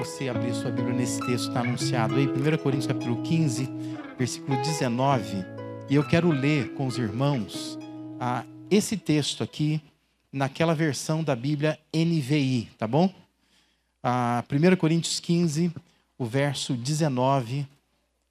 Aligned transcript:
você 0.00 0.30
abrir 0.30 0.54
sua 0.54 0.70
Bíblia 0.70 0.94
nesse 0.94 1.20
texto 1.20 1.48
está 1.48 1.60
anunciado 1.60 2.14
aí, 2.14 2.26
1 2.26 2.56
Coríntios 2.62 2.86
capítulo 2.86 3.22
15, 3.22 3.68
versículo 4.16 4.56
19. 4.56 5.44
E 5.90 5.94
eu 5.94 6.02
quero 6.02 6.30
ler 6.30 6.72
com 6.72 6.86
os 6.86 6.96
irmãos 6.96 7.78
ah, 8.18 8.42
esse 8.70 8.96
texto 8.96 9.44
aqui, 9.44 9.78
naquela 10.32 10.74
versão 10.74 11.22
da 11.22 11.36
Bíblia 11.36 11.78
NVI, 11.94 12.70
tá 12.78 12.86
bom? 12.86 13.12
Ah, 14.02 14.42
1 14.50 14.76
Coríntios 14.76 15.20
15, 15.20 15.70
o 16.16 16.24
verso 16.24 16.72
19. 16.72 17.66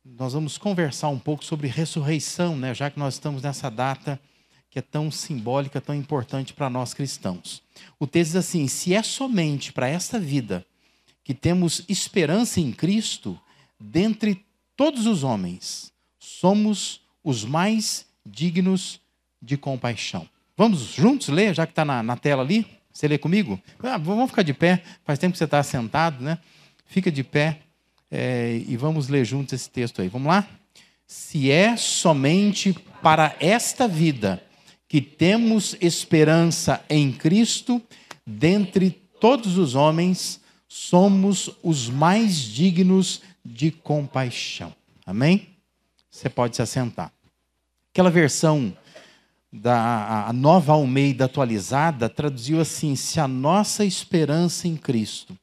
Nós 0.04 0.34
vamos 0.34 0.58
conversar 0.58 1.10
um 1.10 1.20
pouco 1.20 1.46
sobre 1.46 1.68
ressurreição, 1.68 2.58
né? 2.58 2.74
Já 2.74 2.90
que 2.90 2.98
nós 2.98 3.14
estamos 3.14 3.44
nessa 3.44 3.70
data 3.70 4.20
que 4.72 4.80
é 4.80 4.82
tão 4.82 5.12
simbólica, 5.12 5.80
tão 5.80 5.94
importante 5.94 6.52
para 6.52 6.68
nós 6.68 6.96
cristãos. 6.96 7.62
O 8.00 8.08
texto 8.08 8.32
diz 8.32 8.38
assim: 8.38 8.68
se 8.68 8.92
é 8.96 9.04
somente 9.04 9.72
para 9.72 9.88
esta 9.88 10.20
vida 10.20 10.66
que 11.30 11.34
temos 11.36 11.86
esperança 11.88 12.60
em 12.60 12.72
Cristo, 12.72 13.40
dentre 13.80 14.44
todos 14.76 15.06
os 15.06 15.24
homens, 15.24 15.94
somos 16.18 17.02
os 17.24 17.46
mais 17.46 18.08
dignos 18.26 19.00
de 19.40 19.56
compaixão. 19.56 20.28
Vamos 20.58 20.80
juntos 20.80 21.28
ler, 21.28 21.54
já 21.54 21.68
que 21.68 21.72
está 21.72 21.86
na, 21.86 22.02
na, 22.02 22.18
tela 22.18 22.42
ali? 22.42 22.66
Você 22.92 23.08
lê 23.08 23.20
comigo? 23.20 23.62
Ah, 23.78 24.00
vamos 24.00 24.32
ficar 24.32 24.42
de 24.42 24.56
pé, 24.56 24.82
faz 25.06 25.20
tempo 25.20 25.34
que 25.34 25.38
você 25.38 25.44
está 25.44 25.62
sentado, 25.62 26.24
né? 26.24 26.40
Fica 26.88 27.12
de 27.12 27.24
pé 27.24 27.60
é, 28.10 28.64
e 28.68 28.76
vamos 28.76 29.08
ler 29.08 29.24
juntos 29.24 29.54
esse 29.54 29.70
texto 29.70 30.02
aí. 30.02 30.08
Vamos 30.08 30.30
lá? 30.30 30.48
Se 31.06 31.52
é 31.52 31.78
somente 31.78 32.74
para 33.04 33.36
esta 33.40 33.88
vida 33.88 34.44
que 34.88 35.00
temos 35.00 35.78
esperança 35.80 36.84
em 36.90 37.12
Cristo, 37.12 37.80
dentre 38.26 38.90
todos 39.22 39.60
os 39.60 39.76
homens, 39.76 40.40
somos 40.70 41.50
os 41.64 41.90
mais 41.90 42.38
dignos 42.38 43.22
de 43.44 43.72
compaixão. 43.72 44.74
Amém? 45.04 45.50
Você 46.12 46.30
pode 46.30 46.56
se 46.56 46.62
assentar. 46.62 47.12
Aquela 47.92 48.12
versão 48.12 48.78
da 49.52 50.32
nova 50.34 50.74
Almeida 50.74 51.26
atualizada 51.26 52.08
traduziu 52.08 52.62
assim: 52.62 52.96
se 52.96 53.20
a 53.20 53.28
nossa 53.28 53.84
esperança 53.84 54.68
em 54.68 54.78
Cristo 54.78 55.36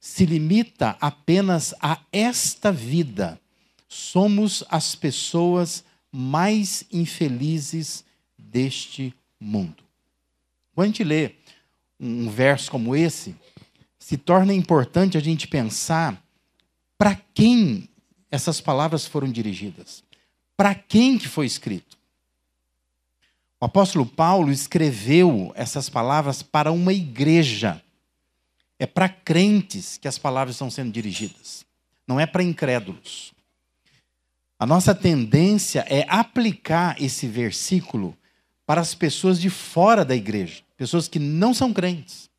se 0.00 0.26
limita 0.26 0.96
apenas 1.00 1.72
a 1.80 2.00
esta 2.12 2.72
vida, 2.72 3.40
somos 3.88 4.64
as 4.68 4.94
pessoas 4.94 5.84
mais 6.10 6.84
infelizes 6.92 8.04
deste 8.36 9.14
mundo. 9.38 9.84
Quando 10.74 10.84
a 10.84 10.88
gente 10.88 11.04
lê 11.04 11.36
um 11.98 12.28
verso 12.28 12.70
como 12.70 12.94
esse, 12.94 13.34
se 14.04 14.18
torna 14.18 14.52
importante 14.52 15.16
a 15.16 15.20
gente 15.20 15.48
pensar 15.48 16.22
para 16.98 17.18
quem 17.32 17.88
essas 18.30 18.60
palavras 18.60 19.06
foram 19.06 19.32
dirigidas. 19.32 20.04
Para 20.54 20.74
quem 20.74 21.16
que 21.16 21.26
foi 21.26 21.46
escrito? 21.46 21.96
O 23.58 23.64
apóstolo 23.64 24.04
Paulo 24.04 24.52
escreveu 24.52 25.54
essas 25.56 25.88
palavras 25.88 26.42
para 26.42 26.70
uma 26.70 26.92
igreja. 26.92 27.82
É 28.78 28.84
para 28.84 29.08
crentes 29.08 29.96
que 29.96 30.06
as 30.06 30.18
palavras 30.18 30.56
estão 30.56 30.70
sendo 30.70 30.92
dirigidas. 30.92 31.64
Não 32.06 32.20
é 32.20 32.26
para 32.26 32.42
incrédulos. 32.42 33.32
A 34.58 34.66
nossa 34.66 34.94
tendência 34.94 35.82
é 35.88 36.04
aplicar 36.10 37.00
esse 37.00 37.26
versículo 37.26 38.14
para 38.66 38.82
as 38.82 38.94
pessoas 38.94 39.40
de 39.40 39.48
fora 39.48 40.04
da 40.04 40.14
igreja, 40.14 40.62
pessoas 40.76 41.08
que 41.08 41.18
não 41.18 41.54
são 41.54 41.72
crentes. 41.72 42.33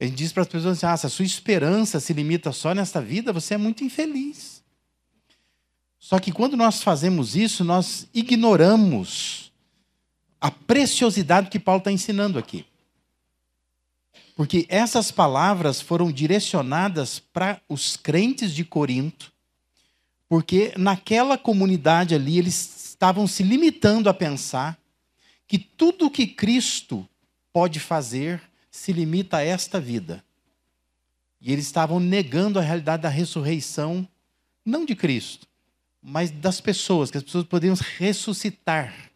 A 0.00 0.04
gente 0.04 0.16
diz 0.16 0.32
para 0.32 0.42
as 0.42 0.48
pessoas 0.48 0.78
assim: 0.78 0.86
ah, 0.86 0.96
se 0.96 1.06
a 1.06 1.10
sua 1.10 1.24
esperança 1.24 1.98
se 1.98 2.12
limita 2.12 2.52
só 2.52 2.74
nesta 2.74 3.00
vida, 3.00 3.32
você 3.32 3.54
é 3.54 3.58
muito 3.58 3.82
infeliz. 3.82 4.62
Só 5.98 6.18
que 6.18 6.30
quando 6.30 6.56
nós 6.56 6.82
fazemos 6.82 7.34
isso, 7.34 7.64
nós 7.64 8.08
ignoramos 8.14 9.52
a 10.40 10.50
preciosidade 10.50 11.50
que 11.50 11.58
Paulo 11.58 11.80
está 11.80 11.90
ensinando 11.90 12.38
aqui. 12.38 12.64
Porque 14.36 14.66
essas 14.68 15.10
palavras 15.10 15.80
foram 15.80 16.12
direcionadas 16.12 17.18
para 17.18 17.60
os 17.68 17.96
crentes 17.96 18.54
de 18.54 18.64
Corinto, 18.64 19.32
porque 20.28 20.72
naquela 20.76 21.36
comunidade 21.36 22.14
ali 22.14 22.38
eles 22.38 22.86
estavam 22.90 23.26
se 23.26 23.42
limitando 23.42 24.08
a 24.08 24.14
pensar 24.14 24.78
que 25.46 25.58
tudo 25.58 26.10
que 26.10 26.26
Cristo 26.26 27.08
pode 27.52 27.80
fazer 27.80 28.40
se 28.78 28.92
limita 28.92 29.38
a 29.38 29.42
esta 29.42 29.80
vida. 29.80 30.24
E 31.40 31.52
eles 31.52 31.66
estavam 31.66 31.98
negando 31.98 32.58
a 32.58 32.62
realidade 32.62 33.02
da 33.02 33.08
ressurreição, 33.08 34.08
não 34.64 34.84
de 34.84 34.94
Cristo, 34.94 35.46
mas 36.00 36.30
das 36.30 36.60
pessoas, 36.60 37.10
que 37.10 37.18
as 37.18 37.24
pessoas 37.24 37.44
poderiam 37.44 37.76
ressuscitar 37.98 39.10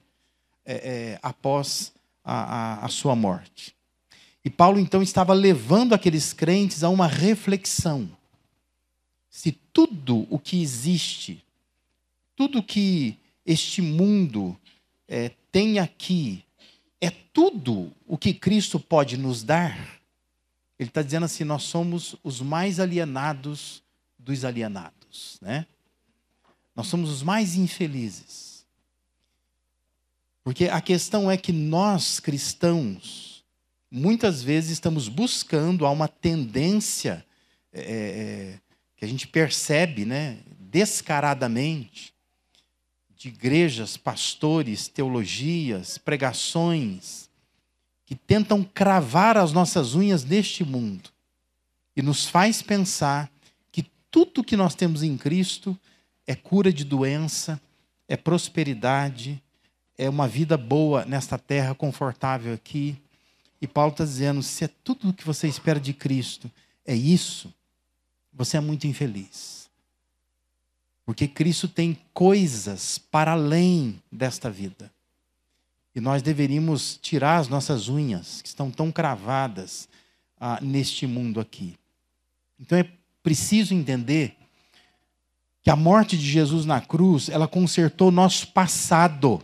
é, 0.65 0.75
é, 0.75 1.19
após 1.23 1.93
a, 2.25 2.83
a, 2.83 2.87
a 2.87 2.89
sua 2.89 3.15
morte. 3.15 3.75
E 4.45 4.51
Paulo 4.51 4.81
então 4.81 5.01
estava 5.01 5.33
levando 5.33 5.95
aqueles 5.95 6.33
crentes 6.33 6.83
a 6.83 6.89
uma 6.89 7.07
reflexão. 7.07 8.11
Se 9.31 9.53
tudo 9.73 10.27
o 10.29 10.39
que 10.39 10.61
existe, 10.61 11.43
tudo 12.35 12.63
que 12.63 13.17
este 13.47 13.81
mundo 13.81 14.57
é, 15.07 15.31
tem 15.53 15.79
aqui 15.79 16.45
é 17.03 17.11
tudo 17.11 17.93
o 18.07 18.17
que 18.17 18.33
Cristo 18.33 18.79
pode 18.79 19.17
nos 19.17 19.43
dar, 19.43 19.77
ele 20.79 20.89
está 20.89 21.03
dizendo 21.03 21.25
assim: 21.25 21.43
nós 21.43 21.65
somos 21.65 22.15
os 22.23 22.41
mais 22.41 22.79
alienados 22.79 23.83
dos 24.17 24.45
alienados, 24.45 25.37
né? 25.43 25.67
Nós 26.75 26.87
somos 26.87 27.11
os 27.11 27.23
mais 27.23 27.57
infelizes. 27.57 28.65
Porque 30.45 30.67
a 30.67 30.81
questão 30.81 31.31
é 31.31 31.37
que 31.37 31.53
nós, 31.53 32.19
cristãos, 32.19 33.45
muitas 33.91 34.43
vezes 34.43 34.71
estamos 34.71 35.09
buscando, 35.09 35.85
há 35.85 35.91
uma 35.91 36.09
tendência 36.09 37.25
é, 37.73 37.83
é 37.83 38.59
que 38.97 39.05
a 39.05 39.09
gente 39.09 39.27
percebe, 39.27 40.05
né, 40.05 40.39
descaradamente, 40.59 42.12
de 43.23 43.29
igrejas, 43.29 43.97
pastores, 43.97 44.89
teologias, 44.89 45.97
pregações, 45.97 47.31
que 48.05 48.17
tentam 48.17 48.65
cravar 48.65 49.37
as 49.37 49.53
nossas 49.53 49.95
unhas 49.95 50.25
neste 50.25 50.65
mundo 50.65 51.09
e 51.95 52.03
nos 52.03 52.27
faz 52.27 52.63
pensar 52.63 53.31
que 53.71 53.87
tudo 54.11 54.43
que 54.43 54.57
nós 54.57 54.75
temos 54.75 55.05
em 55.05 55.17
Cristo 55.17 55.79
é 56.27 56.35
cura 56.35 56.73
de 56.73 56.83
doença, 56.83 57.61
é 58.09 58.17
prosperidade, 58.17 59.41
é 59.97 60.11
uma 60.11 60.27
vida 60.27 60.57
boa 60.57 61.05
nesta 61.05 61.39
terra, 61.39 61.77
confortável 61.77 62.53
aqui. 62.53 63.01
E 63.61 63.69
Paulo 63.69 63.93
está 63.93 64.05
dizendo: 64.05 64.43
se 64.43 64.65
é 64.65 64.69
tudo 64.83 65.11
o 65.11 65.15
que 65.15 65.25
você 65.25 65.47
espera 65.47 65.79
de 65.79 65.93
Cristo, 65.93 66.51
é 66.85 66.97
isso, 66.97 67.55
você 68.33 68.57
é 68.57 68.61
muito 68.61 68.89
infeliz. 68.89 69.62
Porque 71.05 71.27
Cristo 71.27 71.67
tem 71.67 71.99
coisas 72.15 72.99
para 72.99 73.33
além 73.33 74.01
desta 74.11 74.51
vida. 74.51 74.91
E 75.95 76.01
nós 76.01 76.23
deveríamos 76.23 76.99
tirar 77.03 77.39
as 77.39 77.49
nossas 77.49 77.89
unhas, 77.89 78.41
que 78.41 78.49
estão 78.49 78.71
tão 78.71 78.91
cravadas 78.91 79.89
ah, 80.41 80.59
neste 80.63 81.07
mundo 81.07 81.41
aqui. 81.41 81.77
Então 82.59 82.79
é 82.79 82.89
preciso 83.23 83.75
entender 83.75 84.37
que 85.63 85.71
a 85.71 85.77
morte 85.77 86.17
de 86.17 86.25
Jesus 86.25 86.65
na 86.65 86.81
cruz, 86.81 87.29
ela 87.29 87.49
consertou 87.49 88.11
nosso 88.11 88.49
passado. 88.49 89.43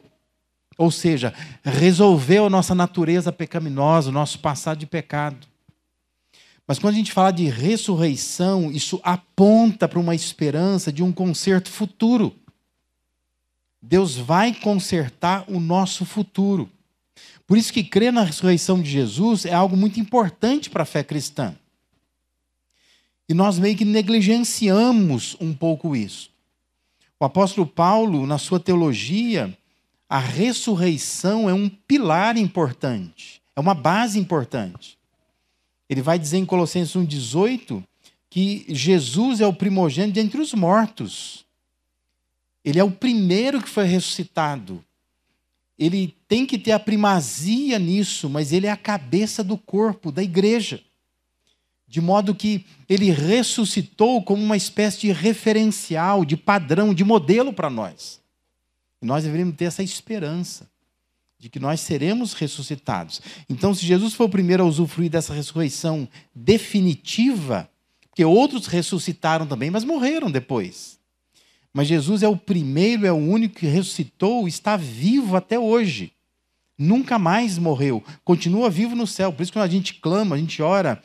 Ou 0.76 0.92
seja, 0.92 1.34
resolveu 1.64 2.46
a 2.46 2.50
nossa 2.50 2.74
natureza 2.74 3.32
pecaminosa, 3.32 4.10
o 4.10 4.12
nosso 4.12 4.38
passado 4.38 4.78
de 4.78 4.86
pecado. 4.86 5.47
Mas 6.68 6.78
quando 6.78 6.92
a 6.92 6.98
gente 6.98 7.12
fala 7.12 7.30
de 7.30 7.48
ressurreição, 7.48 8.70
isso 8.70 9.00
aponta 9.02 9.88
para 9.88 9.98
uma 9.98 10.14
esperança 10.14 10.92
de 10.92 11.02
um 11.02 11.10
conserto 11.10 11.70
futuro. 11.70 12.36
Deus 13.80 14.16
vai 14.16 14.52
consertar 14.52 15.46
o 15.48 15.60
nosso 15.60 16.04
futuro. 16.04 16.70
Por 17.46 17.56
isso 17.56 17.72
que 17.72 17.82
crer 17.82 18.12
na 18.12 18.22
ressurreição 18.22 18.82
de 18.82 18.90
Jesus 18.90 19.46
é 19.46 19.54
algo 19.54 19.78
muito 19.78 19.98
importante 19.98 20.68
para 20.68 20.82
a 20.82 20.86
fé 20.86 21.02
cristã. 21.02 21.56
E 23.26 23.32
nós 23.32 23.58
meio 23.58 23.74
que 23.74 23.86
negligenciamos 23.86 25.38
um 25.40 25.54
pouco 25.54 25.96
isso. 25.96 26.30
O 27.18 27.24
apóstolo 27.24 27.66
Paulo, 27.66 28.26
na 28.26 28.36
sua 28.36 28.60
teologia, 28.60 29.56
a 30.06 30.18
ressurreição 30.18 31.48
é 31.48 31.54
um 31.54 31.66
pilar 31.66 32.36
importante, 32.36 33.40
é 33.56 33.60
uma 33.60 33.74
base 33.74 34.18
importante. 34.18 34.97
Ele 35.88 36.02
vai 36.02 36.18
dizer 36.18 36.38
em 36.38 36.46
Colossenses 36.46 36.94
1,18 36.94 37.82
que 38.28 38.66
Jesus 38.68 39.40
é 39.40 39.46
o 39.46 39.54
primogênito 39.54 40.18
entre 40.18 40.40
os 40.40 40.52
mortos. 40.52 41.46
Ele 42.64 42.78
é 42.78 42.84
o 42.84 42.90
primeiro 42.90 43.62
que 43.62 43.68
foi 43.68 43.84
ressuscitado. 43.84 44.84
Ele 45.78 46.14
tem 46.26 46.44
que 46.44 46.58
ter 46.58 46.72
a 46.72 46.78
primazia 46.78 47.78
nisso, 47.78 48.28
mas 48.28 48.52
ele 48.52 48.66
é 48.66 48.70
a 48.70 48.76
cabeça 48.76 49.42
do 49.42 49.56
corpo, 49.56 50.12
da 50.12 50.22
igreja. 50.22 50.82
De 51.86 52.00
modo 52.00 52.34
que 52.34 52.66
ele 52.86 53.10
ressuscitou 53.10 54.22
como 54.22 54.42
uma 54.42 54.56
espécie 54.56 55.00
de 55.00 55.12
referencial, 55.12 56.24
de 56.24 56.36
padrão, 56.36 56.92
de 56.92 57.04
modelo 57.04 57.52
para 57.52 57.70
nós. 57.70 58.20
E 59.00 59.06
nós 59.06 59.24
deveríamos 59.24 59.56
ter 59.56 59.64
essa 59.64 59.82
esperança 59.82 60.68
de 61.38 61.48
que 61.48 61.60
nós 61.60 61.80
seremos 61.80 62.32
ressuscitados. 62.32 63.20
Então, 63.48 63.72
se 63.72 63.86
Jesus 63.86 64.12
foi 64.12 64.26
o 64.26 64.30
primeiro 64.30 64.64
a 64.64 64.66
usufruir 64.66 65.08
dessa 65.08 65.32
ressurreição 65.32 66.08
definitiva, 66.34 67.70
porque 68.08 68.24
outros 68.24 68.66
ressuscitaram 68.66 69.46
também, 69.46 69.70
mas 69.70 69.84
morreram 69.84 70.30
depois. 70.30 70.98
Mas 71.72 71.86
Jesus 71.86 72.24
é 72.24 72.28
o 72.28 72.36
primeiro, 72.36 73.06
é 73.06 73.12
o 73.12 73.16
único 73.16 73.60
que 73.60 73.66
ressuscitou, 73.66 74.48
está 74.48 74.76
vivo 74.76 75.36
até 75.36 75.56
hoje. 75.58 76.12
Nunca 76.76 77.18
mais 77.18 77.56
morreu, 77.56 78.02
continua 78.24 78.68
vivo 78.68 78.96
no 78.96 79.06
céu. 79.06 79.32
Por 79.32 79.42
isso, 79.42 79.52
quando 79.52 79.64
a 79.64 79.68
gente 79.68 79.94
clama, 79.94 80.34
a 80.34 80.38
gente 80.38 80.60
ora, 80.60 81.00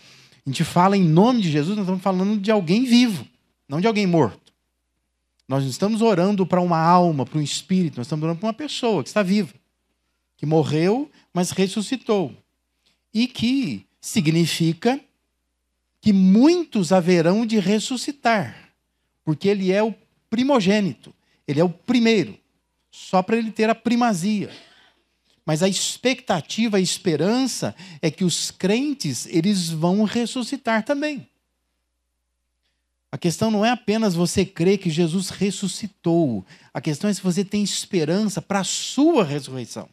a 0.45 0.50
gente 0.50 0.63
fala 0.63 0.97
em 0.97 1.03
nome 1.03 1.41
de 1.41 1.51
Jesus, 1.51 1.75
nós 1.75 1.85
estamos 1.85 2.01
falando 2.01 2.39
de 2.39 2.50
alguém 2.50 2.85
vivo, 2.85 3.27
não 3.69 3.80
de 3.80 3.85
alguém 3.85 4.07
morto. 4.07 4.51
Nós 5.47 5.62
não 5.62 5.69
estamos 5.69 6.01
orando 6.01 6.45
para 6.45 6.62
uma 6.62 6.80
alma, 6.80 7.25
para 7.25 7.38
um 7.38 7.41
espírito, 7.41 7.97
nós 7.97 8.07
estamos 8.07 8.24
orando 8.24 8.39
para 8.39 8.47
uma 8.47 8.53
pessoa 8.53 9.03
que 9.03 9.09
está 9.09 9.21
viva 9.21 9.53
que 10.44 10.45
morreu, 10.45 11.10
mas 11.34 11.51
ressuscitou. 11.51 12.36
E 13.13 13.28
que 13.28 13.86
significa 14.01 15.00
que 16.01 16.12
muitos 16.12 16.92
haverão 16.92 17.45
de 17.45 17.60
ressuscitar, 17.60 18.74
porque 19.24 19.48
ele 19.48 19.72
é 19.72 19.81
o 19.81 19.95
primogênito, 20.30 21.16
ele 21.48 21.62
é 21.62 21.63
o 21.63 21.69
primeiro, 21.69 22.38
só 22.92 23.24
para 23.24 23.38
ele 23.38 23.51
ter 23.51 23.69
a 23.69 23.75
primazia. 23.75 24.51
Mas 25.45 25.63
a 25.63 25.69
expectativa, 25.69 26.75
a 26.75 26.81
esperança 26.81 27.74
é 28.01 28.12
que 28.12 28.25
os 28.25 28.51
crentes, 28.51 29.25
eles 29.28 29.69
vão 29.69 30.04
ressuscitar 30.04 30.84
também. 30.84 31.25
A 33.10 33.18
questão 33.18 33.50
não 33.50 33.63
é 33.63 33.69
apenas 33.69 34.13
você 34.13 34.44
crer 34.44 34.78
que 34.78 34.90
Jesus 34.90 35.30
ressuscitou. 35.30 36.45
A 36.74 36.81
questão 36.81 37.10
é 37.10 37.13
se 37.13 37.22
você 37.22 37.45
tem 37.45 37.63
esperança 37.63 38.42
para 38.42 38.60
a 38.60 38.66
sua 38.66 39.24
ressurreição 39.24 39.88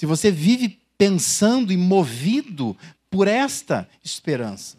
se 0.00 0.06
você 0.06 0.30
vive 0.30 0.80
pensando 0.96 1.70
e 1.70 1.76
movido 1.76 2.74
por 3.10 3.28
esta 3.28 3.86
esperança. 4.02 4.78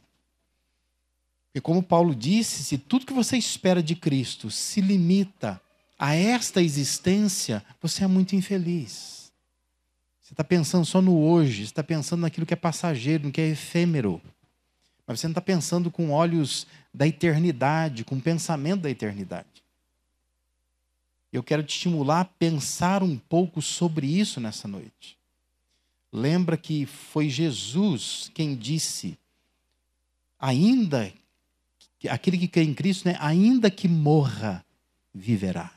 E 1.53 1.61
como 1.61 1.83
Paulo 1.83 2.15
disse, 2.15 2.63
se 2.63 2.75
tudo 2.75 3.05
que 3.05 3.13
você 3.13 3.37
espera 3.37 3.83
de 3.83 3.95
Cristo 3.95 4.49
se 4.49 4.81
limita 4.81 5.61
a 5.95 6.15
esta 6.15 6.59
existência, 6.59 7.63
você 7.79 8.03
é 8.03 8.07
muito 8.07 8.35
infeliz. 8.35 9.31
Você 10.23 10.33
está 10.33 10.43
pensando 10.43 10.87
só 10.87 11.03
no 11.03 11.15
hoje, 11.15 11.61
está 11.61 11.83
pensando 11.83 12.21
naquilo 12.21 12.47
que 12.47 12.55
é 12.55 12.57
passageiro, 12.57 13.25
no 13.25 13.31
que 13.31 13.41
é 13.41 13.49
efêmero. 13.49 14.19
Mas 15.05 15.19
você 15.19 15.27
não 15.27 15.33
está 15.33 15.41
pensando 15.41 15.91
com 15.91 16.09
olhos 16.09 16.65
da 16.91 17.05
eternidade, 17.05 18.03
com 18.03 18.19
pensamento 18.19 18.81
da 18.81 18.89
eternidade. 18.89 19.60
Eu 21.31 21.41
quero 21.41 21.63
te 21.63 21.75
estimular 21.75 22.21
a 22.21 22.25
pensar 22.25 23.01
um 23.01 23.17
pouco 23.17 23.61
sobre 23.61 24.07
isso 24.07 24.39
nessa 24.41 24.67
noite. 24.67 25.17
Lembra 26.11 26.57
que 26.57 26.85
foi 26.85 27.29
Jesus 27.29 28.29
quem 28.33 28.55
disse, 28.55 29.17
ainda, 30.37 31.11
aquele 32.09 32.37
que 32.37 32.49
crê 32.49 32.63
em 32.63 32.73
Cristo, 32.73 33.07
né, 33.07 33.15
ainda 33.19 33.71
que 33.71 33.87
morra, 33.87 34.65
viverá. 35.13 35.71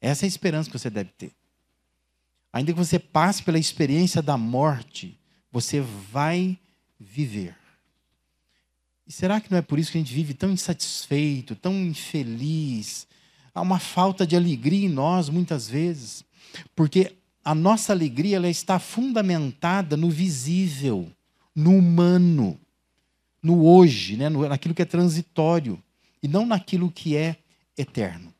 Essa 0.00 0.24
é 0.24 0.26
a 0.26 0.28
esperança 0.28 0.70
que 0.70 0.78
você 0.78 0.88
deve 0.88 1.10
ter. 1.10 1.32
Ainda 2.52 2.72
que 2.72 2.78
você 2.78 2.98
passe 2.98 3.42
pela 3.42 3.58
experiência 3.58 4.22
da 4.22 4.36
morte, 4.36 5.18
você 5.52 5.80
vai 5.80 6.58
viver. 6.98 7.54
E 9.06 9.12
será 9.12 9.40
que 9.40 9.50
não 9.50 9.58
é 9.58 9.62
por 9.62 9.78
isso 9.78 9.92
que 9.92 9.98
a 9.98 10.00
gente 10.00 10.14
vive 10.14 10.34
tão 10.34 10.50
insatisfeito, 10.50 11.54
tão 11.54 11.74
infeliz? 11.74 13.06
Há 13.54 13.60
uma 13.60 13.78
falta 13.78 14.26
de 14.26 14.36
alegria 14.36 14.86
em 14.86 14.88
nós 14.88 15.28
muitas 15.28 15.68
vezes, 15.68 16.24
porque 16.74 17.16
a 17.44 17.54
nossa 17.54 17.92
alegria 17.92 18.36
ela 18.36 18.48
está 18.48 18.78
fundamentada 18.78 19.96
no 19.96 20.10
visível, 20.10 21.10
no 21.54 21.76
humano, 21.76 22.58
no 23.42 23.64
hoje, 23.64 24.16
né? 24.16 24.28
naquilo 24.28 24.74
que 24.74 24.82
é 24.82 24.86
transitório, 24.86 25.82
e 26.22 26.28
não 26.28 26.44
naquilo 26.44 26.90
que 26.90 27.16
é 27.16 27.36
eterno. 27.76 28.32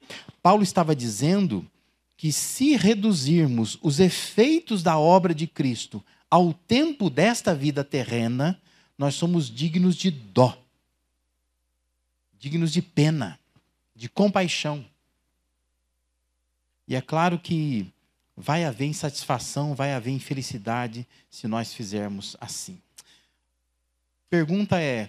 Paulo 0.43 0.63
estava 0.63 0.95
dizendo 0.95 1.67
que 2.17 2.31
se 2.31 2.77
reduzirmos 2.77 3.79
os 3.83 3.99
efeitos 3.99 4.83
da 4.83 4.99
obra 4.99 5.35
de 5.35 5.47
Cristo 5.47 6.05
ao 6.31 6.53
tempo 6.53 7.11
desta 7.11 7.55
vida 7.55 7.83
terrena, 7.83 8.61
nós 8.97 9.15
somos 9.15 9.51
dignos 9.51 9.97
de 9.97 10.11
dó, 10.11 10.57
dignos 12.39 12.73
de 12.73 12.83
pena, 12.83 13.41
de 13.97 14.09
compaixão. 14.09 14.85
E 16.91 16.97
é 16.97 17.01
claro 17.01 17.39
que 17.39 17.87
vai 18.37 18.65
haver 18.65 18.87
insatisfação, 18.87 19.77
vai 19.77 19.93
haver 19.93 20.11
infelicidade 20.11 21.07
se 21.31 21.47
nós 21.47 21.73
fizermos 21.73 22.37
assim. 22.41 22.83
Pergunta 24.29 24.81
é: 24.81 25.09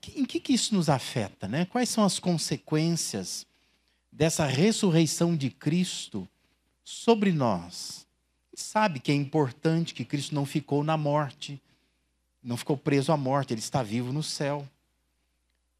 que, 0.00 0.20
em 0.20 0.24
que, 0.24 0.40
que 0.40 0.52
isso 0.52 0.74
nos 0.74 0.88
afeta? 0.88 1.46
Né? 1.46 1.64
Quais 1.66 1.88
são 1.90 2.02
as 2.02 2.18
consequências 2.18 3.46
dessa 4.10 4.46
ressurreição 4.46 5.36
de 5.36 5.48
Cristo 5.48 6.28
sobre 6.82 7.30
nós? 7.30 8.04
Sabe 8.52 8.98
que 8.98 9.12
é 9.12 9.14
importante 9.14 9.94
que 9.94 10.04
Cristo 10.04 10.34
não 10.34 10.44
ficou 10.44 10.82
na 10.82 10.96
morte, 10.96 11.62
não 12.42 12.56
ficou 12.56 12.76
preso 12.76 13.12
à 13.12 13.16
morte, 13.16 13.54
ele 13.54 13.60
está 13.60 13.80
vivo 13.80 14.12
no 14.12 14.24
céu. 14.24 14.68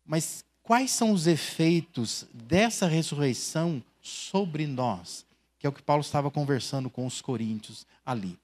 Mas 0.04 0.44
quais 0.62 0.92
são 0.92 1.10
os 1.10 1.26
efeitos 1.26 2.26
dessa 2.32 2.86
ressurreição 2.86 3.82
sobre 4.06 4.66
nós? 4.66 5.26
que 5.58 5.66
é 5.66 5.70
o 5.70 5.72
que 5.72 5.82
Paulo 5.82 6.02
estava 6.02 6.30
conversando 6.30 6.90
com 6.90 7.06
os 7.06 7.20
coríntios 7.20 7.86
ali. 8.04 8.38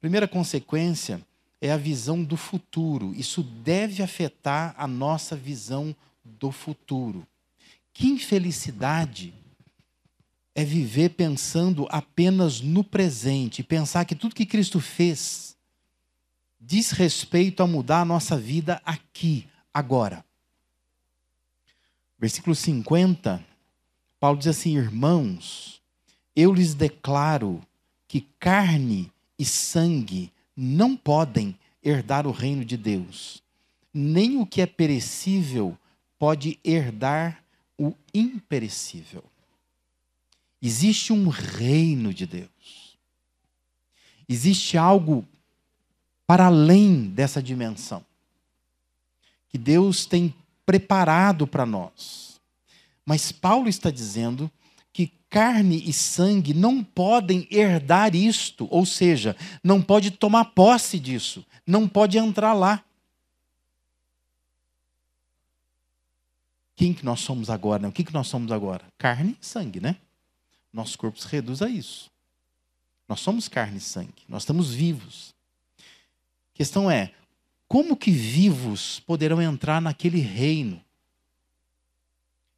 Primeira 0.00 0.28
consequência 0.28 1.24
é 1.60 1.70
a 1.70 1.76
visão 1.76 2.22
do 2.22 2.36
futuro. 2.36 3.14
Isso 3.14 3.42
deve 3.42 4.02
afetar 4.02 4.74
a 4.76 4.86
nossa 4.86 5.36
visão 5.36 5.94
do 6.24 6.50
futuro. 6.50 7.26
Que 7.92 8.08
infelicidade 8.08 9.32
é 10.54 10.64
viver 10.64 11.10
pensando 11.10 11.86
apenas 11.90 12.60
no 12.60 12.84
presente, 12.84 13.62
pensar 13.62 14.04
que 14.04 14.14
tudo 14.14 14.34
que 14.34 14.46
Cristo 14.46 14.80
fez 14.80 15.56
diz 16.60 16.90
respeito 16.90 17.62
a 17.62 17.66
mudar 17.66 18.00
a 18.00 18.04
nossa 18.04 18.36
vida 18.36 18.80
aqui, 18.84 19.46
agora. 19.72 20.24
Versículo 22.18 22.54
50, 22.54 23.44
Paulo 24.24 24.38
diz 24.38 24.46
assim: 24.46 24.78
Irmãos, 24.78 25.82
eu 26.34 26.50
lhes 26.50 26.72
declaro 26.72 27.60
que 28.08 28.22
carne 28.40 29.12
e 29.38 29.44
sangue 29.44 30.32
não 30.56 30.96
podem 30.96 31.54
herdar 31.82 32.26
o 32.26 32.30
reino 32.30 32.64
de 32.64 32.78
Deus, 32.78 33.42
nem 33.92 34.40
o 34.40 34.46
que 34.46 34.62
é 34.62 34.66
perecível 34.66 35.76
pode 36.18 36.58
herdar 36.64 37.44
o 37.76 37.92
imperecível. 38.14 39.22
Existe 40.62 41.12
um 41.12 41.28
reino 41.28 42.14
de 42.14 42.24
Deus. 42.24 42.96
Existe 44.26 44.78
algo 44.78 45.22
para 46.26 46.46
além 46.46 47.10
dessa 47.10 47.42
dimensão 47.42 48.02
que 49.50 49.58
Deus 49.58 50.06
tem 50.06 50.34
preparado 50.64 51.46
para 51.46 51.66
nós. 51.66 52.33
Mas 53.06 53.32
Paulo 53.32 53.68
está 53.68 53.90
dizendo 53.90 54.50
carne 55.34 55.82
e 55.84 55.92
sangue 55.92 56.54
não 56.54 56.84
podem 56.84 57.48
herdar 57.50 58.14
isto, 58.14 58.68
ou 58.70 58.86
seja, 58.86 59.36
não 59.64 59.82
pode 59.82 60.12
tomar 60.12 60.44
posse 60.44 60.96
disso, 60.96 61.44
não 61.66 61.88
pode 61.88 62.16
entrar 62.16 62.52
lá. 62.52 62.84
Quem 66.76 66.94
que 66.94 67.04
nós 67.04 67.18
somos 67.18 67.50
agora? 67.50 67.82
Né? 67.82 67.88
O 67.88 67.92
que, 67.92 68.04
que 68.04 68.14
nós 68.14 68.28
somos 68.28 68.52
agora? 68.52 68.84
Carne 68.96 69.36
e 69.42 69.44
sangue, 69.44 69.80
né? 69.80 69.96
Nosso 70.72 70.96
corpo 70.96 71.18
se 71.18 71.26
reduz 71.26 71.62
a 71.62 71.68
isso. 71.68 72.12
Nós 73.08 73.18
somos 73.18 73.48
carne 73.48 73.78
e 73.78 73.80
sangue, 73.80 74.22
nós 74.28 74.42
estamos 74.42 74.72
vivos. 74.72 75.34
A 75.80 76.56
questão 76.56 76.88
é, 76.88 77.10
como 77.66 77.96
que 77.96 78.12
vivos 78.12 79.00
poderão 79.00 79.42
entrar 79.42 79.82
naquele 79.82 80.20
reino? 80.20 80.80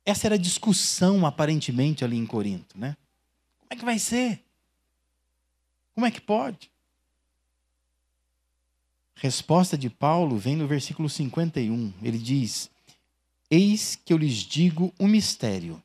Essa 0.06 0.28
era 0.28 0.36
a 0.36 0.38
discussão, 0.38 1.26
aparentemente, 1.26 2.04
ali 2.04 2.16
em 2.16 2.25
Corinto. 2.25 2.78
Né? 2.78 2.96
Como 3.58 3.68
é 3.70 3.76
que 3.76 3.84
vai 3.84 3.98
ser? 3.98 4.40
Como 5.94 6.06
é 6.06 6.10
que 6.12 6.20
pode? 6.20 6.70
Resposta 9.16 9.76
de 9.76 9.90
Paulo 9.90 10.38
vem 10.38 10.54
no 10.54 10.68
versículo 10.68 11.08
51. 11.08 11.92
Ele 12.02 12.18
diz: 12.18 12.70
Eis 13.50 13.96
que 13.96 14.12
eu 14.12 14.18
lhes 14.18 14.34
digo 14.34 14.94
um 15.00 15.08
mistério. 15.08 15.82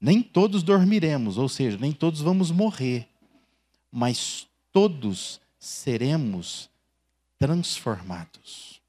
Nem 0.00 0.22
todos 0.22 0.62
dormiremos, 0.62 1.38
ou 1.38 1.48
seja, 1.48 1.78
nem 1.78 1.92
todos 1.92 2.20
vamos 2.20 2.50
morrer, 2.50 3.08
mas 3.90 4.46
todos 4.70 5.40
seremos 5.58 6.68
transformados. 7.38 8.80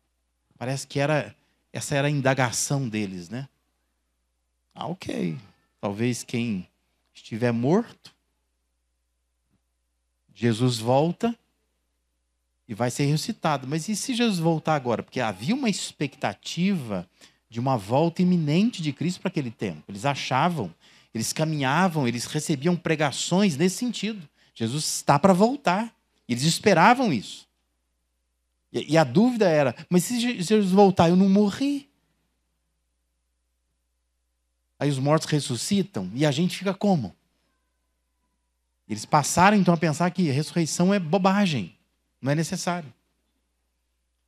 Parece 0.57 0.85
que 0.85 0.99
era 0.99 1.35
essa 1.71 1.95
era 1.95 2.07
a 2.07 2.11
indagação 2.11 2.89
deles, 2.89 3.29
né? 3.29 3.47
Ah, 4.79 4.87
ok. 4.87 5.37
Talvez 5.81 6.23
quem 6.23 6.65
estiver 7.13 7.51
morto, 7.51 8.15
Jesus 10.33 10.79
volta 10.79 11.37
e 12.65 12.73
vai 12.73 12.89
ser 12.89 13.03
ressuscitado. 13.03 13.67
Mas 13.67 13.89
e 13.89 13.95
se 13.95 14.13
Jesus 14.13 14.39
voltar 14.39 14.75
agora? 14.75 15.03
Porque 15.03 15.19
havia 15.19 15.53
uma 15.53 15.69
expectativa 15.69 17.05
de 17.49 17.59
uma 17.59 17.75
volta 17.75 18.21
iminente 18.21 18.81
de 18.81 18.93
Cristo 18.93 19.19
para 19.19 19.27
aquele 19.27 19.51
tempo. 19.51 19.83
Eles 19.89 20.05
achavam, 20.05 20.73
eles 21.13 21.33
caminhavam, 21.33 22.07
eles 22.07 22.23
recebiam 22.23 22.77
pregações 22.77 23.57
nesse 23.57 23.75
sentido. 23.75 24.25
Jesus 24.55 24.85
está 24.85 25.19
para 25.19 25.33
voltar. 25.33 25.93
Eles 26.25 26.43
esperavam 26.43 27.11
isso. 27.11 27.45
E, 28.71 28.97
a 28.97 29.03
dúvida 29.03 29.49
era: 29.49 29.75
mas 29.89 30.05
se 30.05 30.41
Jesus 30.41 30.71
voltar, 30.71 31.09
eu 31.09 31.17
não 31.17 31.27
morri? 31.27 31.88
Aí 34.79 34.89
os 34.89 34.97
mortos 34.97 35.29
ressuscitam 35.29 36.09
e 36.15 36.25
a 36.25 36.31
gente 36.31 36.57
fica 36.57 36.73
como? 36.73 37.13
Eles 38.87 39.05
passaram 39.05 39.57
então 39.57 39.73
a 39.73 39.77
pensar 39.77 40.09
que 40.11 40.29
a 40.29 40.33
ressurreição 40.33 40.93
é 40.93 40.99
bobagem, 40.99 41.75
não 42.21 42.31
é 42.31 42.35
necessário. 42.35 42.91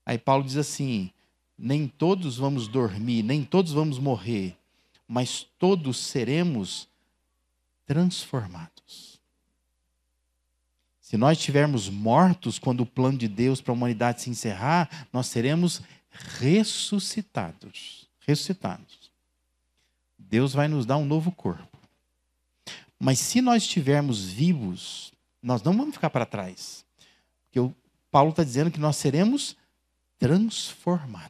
Aí 0.05 0.17
Paulo 0.17 0.43
diz 0.43 0.57
assim: 0.57 1.09
nem 1.57 1.87
todos 1.87 2.37
vamos 2.37 2.67
dormir, 2.67 3.23
nem 3.23 3.43
todos 3.43 3.71
vamos 3.71 3.97
morrer, 3.97 4.57
mas 5.07 5.47
todos 5.57 5.97
seremos 5.97 6.87
transformados. 7.85 9.19
Se 10.99 11.17
nós 11.17 11.37
estivermos 11.37 11.89
mortos 11.89 12.57
quando 12.57 12.81
o 12.81 12.85
plano 12.85 13.17
de 13.17 13.27
Deus 13.27 13.59
para 13.59 13.73
a 13.73 13.75
humanidade 13.75 14.21
se 14.21 14.29
encerrar, 14.29 15.07
nós 15.11 15.27
seremos 15.27 15.81
ressuscitados. 16.39 18.07
Ressuscitados. 18.25 19.00
Deus 20.31 20.53
vai 20.53 20.69
nos 20.69 20.85
dar 20.85 20.95
um 20.95 21.05
novo 21.05 21.29
corpo. 21.29 21.77
Mas 22.97 23.19
se 23.19 23.41
nós 23.41 23.63
estivermos 23.63 24.23
vivos, 24.23 25.11
nós 25.43 25.61
não 25.61 25.75
vamos 25.75 25.93
ficar 25.93 26.09
para 26.09 26.25
trás. 26.25 26.85
Porque 27.43 27.59
o 27.59 27.75
Paulo 28.09 28.29
está 28.29 28.41
dizendo 28.41 28.71
que 28.71 28.79
nós 28.79 28.95
seremos 28.95 29.57
transformados. 30.17 31.29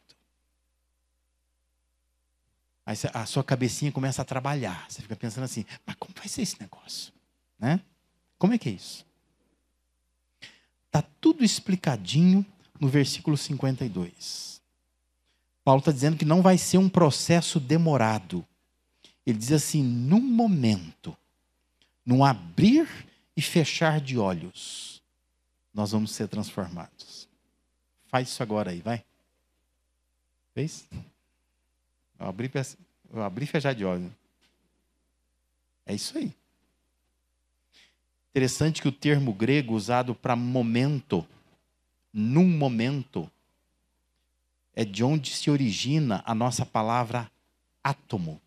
Aí 2.86 2.96
a 3.12 3.26
sua 3.26 3.44
cabecinha 3.44 3.92
começa 3.92 4.22
a 4.22 4.26
trabalhar. 4.26 4.86
Você 4.88 5.02
fica 5.02 5.16
pensando 5.16 5.46
assim, 5.46 5.66
mas 5.84 5.96
como 5.96 6.14
vai 6.16 6.28
ser 6.28 6.44
esse 6.44 6.62
negócio? 6.62 7.12
Né? 7.58 7.82
Como 8.38 8.54
é 8.54 8.58
que 8.60 8.70
é 8.70 8.74
isso? 8.74 9.04
Está 10.86 11.02
tudo 11.20 11.44
explicadinho 11.44 12.46
no 12.80 12.88
versículo 12.88 13.36
52. 13.36 14.62
Paulo 15.64 15.80
está 15.80 15.92
dizendo 15.92 16.18
que 16.18 16.26
não 16.26 16.44
vai 16.44 16.60
ser 16.60 16.78
um 16.78 16.90
processo 16.90 17.60
demorado. 17.60 18.46
Ele 19.26 19.38
diz 19.38 19.52
assim: 19.52 19.84
num 19.84 20.22
momento, 20.22 21.16
num 22.06 22.24
abrir 22.24 22.88
e 23.36 23.42
fechar 23.42 24.00
de 24.00 24.18
olhos, 24.18 25.02
nós 25.74 25.92
vamos 25.92 26.12
ser 26.12 26.28
transformados. 26.28 27.28
Faz 28.08 28.30
isso 28.30 28.44
agora 28.44 28.72
aí, 28.72 28.82
vai. 28.82 29.04
Fez? 30.54 30.88
Eu 32.20 32.28
abri, 32.28 32.52
eu 33.14 33.24
abri 33.24 33.46
e 33.46 33.48
fechar 33.48 33.74
de 33.74 33.86
olhos. 33.86 34.12
É 35.86 35.94
isso 35.94 36.18
aí. 36.18 36.34
Interessante 38.32 38.82
que 38.82 38.88
o 38.88 38.94
termo 38.94 39.34
grego 39.34 39.74
usado 39.74 40.16
para 40.16 40.36
momento, 40.36 41.28
num 42.14 42.48
momento, 42.48 43.30
é 44.74 44.86
de 44.86 45.04
onde 45.04 45.32
se 45.32 45.50
origina 45.50 46.24
a 46.26 46.34
nossa 46.34 46.66
palavra 46.66 47.30
átomo. 47.84 48.42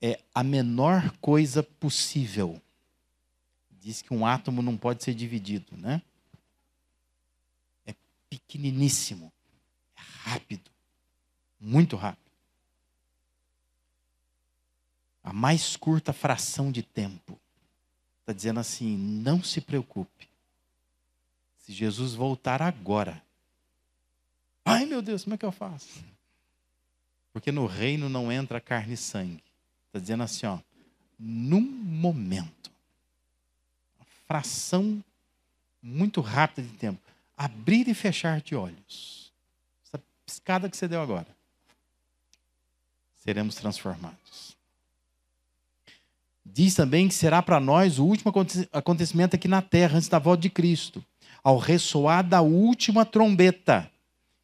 É 0.00 0.20
a 0.34 0.42
menor 0.42 1.10
coisa 1.18 1.62
possível. 1.62 2.60
Diz 3.80 4.02
que 4.02 4.12
um 4.12 4.26
átomo 4.26 4.62
não 4.62 4.76
pode 4.76 5.02
ser 5.02 5.14
dividido, 5.14 5.76
né? 5.76 6.02
É 7.86 7.94
pequeniníssimo, 8.28 9.32
é 9.96 10.00
rápido, 10.30 10.70
muito 11.60 11.96
rápido. 11.96 12.30
A 15.22 15.32
mais 15.32 15.76
curta 15.76 16.12
fração 16.12 16.72
de 16.72 16.82
tempo 16.82 17.38
está 18.20 18.32
dizendo 18.32 18.60
assim: 18.60 18.96
não 18.96 19.42
se 19.42 19.60
preocupe. 19.60 20.28
Se 21.58 21.72
Jesus 21.72 22.14
voltar 22.14 22.62
agora, 22.62 23.22
ai 24.64 24.86
meu 24.86 25.02
Deus, 25.02 25.24
como 25.24 25.34
é 25.34 25.38
que 25.38 25.44
eu 25.44 25.52
faço? 25.52 26.04
Porque 27.32 27.52
no 27.52 27.66
reino 27.66 28.08
não 28.08 28.30
entra 28.30 28.60
carne 28.60 28.94
e 28.94 28.96
sangue. 28.96 29.49
Está 29.90 29.98
dizendo 29.98 30.22
assim, 30.22 30.46
ó, 30.46 30.56
num 31.18 31.60
momento, 31.60 32.70
uma 33.98 34.06
fração 34.24 35.02
muito 35.82 36.20
rápida 36.20 36.62
de 36.62 36.74
tempo, 36.74 37.00
abrir 37.36 37.88
e 37.88 37.94
fechar 37.94 38.40
de 38.40 38.54
olhos. 38.54 39.32
Essa 39.84 40.00
piscada 40.24 40.70
que 40.70 40.76
você 40.76 40.86
deu 40.86 41.02
agora. 41.02 41.26
Seremos 43.18 43.56
transformados. 43.56 44.56
Diz 46.46 46.76
também 46.76 47.08
que 47.08 47.14
será 47.14 47.42
para 47.42 47.58
nós 47.58 47.98
o 47.98 48.04
último 48.04 48.32
acontecimento 48.72 49.34
aqui 49.34 49.48
na 49.48 49.60
terra, 49.60 49.96
antes 49.96 50.08
da 50.08 50.20
volta 50.20 50.42
de 50.42 50.50
Cristo, 50.50 51.04
ao 51.42 51.58
ressoar 51.58 52.22
da 52.22 52.40
última 52.40 53.04
trombeta. 53.04 53.90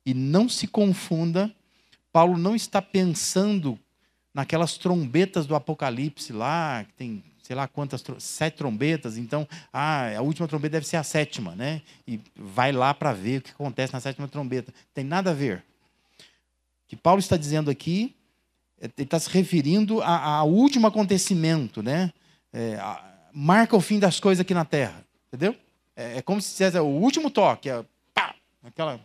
E 0.05 0.13
não 0.13 0.49
se 0.49 0.67
confunda, 0.67 1.55
Paulo 2.13 2.37
não 2.37 2.57
está 2.57 2.83
pensando 2.83 3.79
naquelas 4.37 4.77
trombetas 4.77 5.47
do 5.47 5.55
Apocalipse 5.57 6.31
lá, 6.31 6.85
que 6.85 6.93
tem 6.93 7.25
sei 7.43 7.57
lá 7.57 7.67
quantas, 7.67 8.05
sete 8.19 8.57
trombetas, 8.57 9.17
então, 9.17 9.49
ah, 9.73 10.11
a 10.17 10.21
última 10.21 10.49
trombeta 10.49 10.73
deve 10.73 10.87
ser 10.87 10.97
a 10.97 11.05
sétima, 11.05 11.55
né? 11.55 11.81
E 12.07 12.21
vai 12.35 12.73
lá 12.73 12.93
para 12.93 13.13
ver 13.13 13.39
o 13.39 13.43
que 13.43 13.53
acontece 13.53 13.93
na 13.93 14.01
sétima 14.01 14.27
trombeta. 14.27 14.75
Tem 14.93 15.05
nada 15.05 15.31
a 15.31 15.35
ver. 15.35 15.59
O 16.19 16.89
que 16.89 16.97
Paulo 16.97 17.21
está 17.21 17.37
dizendo 17.37 17.71
aqui 17.71 18.15
ele 18.79 18.93
está 18.99 19.19
se 19.19 19.31
referindo 19.31 20.03
ao 20.03 20.51
último 20.51 20.87
acontecimento, 20.87 21.83
né? 21.83 22.13
É, 22.53 22.75
a, 22.75 23.03
marca 23.33 23.75
o 23.75 23.81
fim 23.81 23.99
das 23.99 24.21
coisas 24.21 24.43
aqui 24.43 24.53
na 24.53 24.67
Terra, 24.67 25.03
entendeu? 25.29 25.57
É, 25.97 26.19
é 26.19 26.23
como 26.23 26.43
se 26.43 26.51
dissesse 26.51 26.77
é, 26.77 26.81
o 26.81 26.85
último 26.85 27.31
toque, 27.31 27.71
é, 27.71 27.83
pá, 28.13 28.35
aquela 28.63 29.01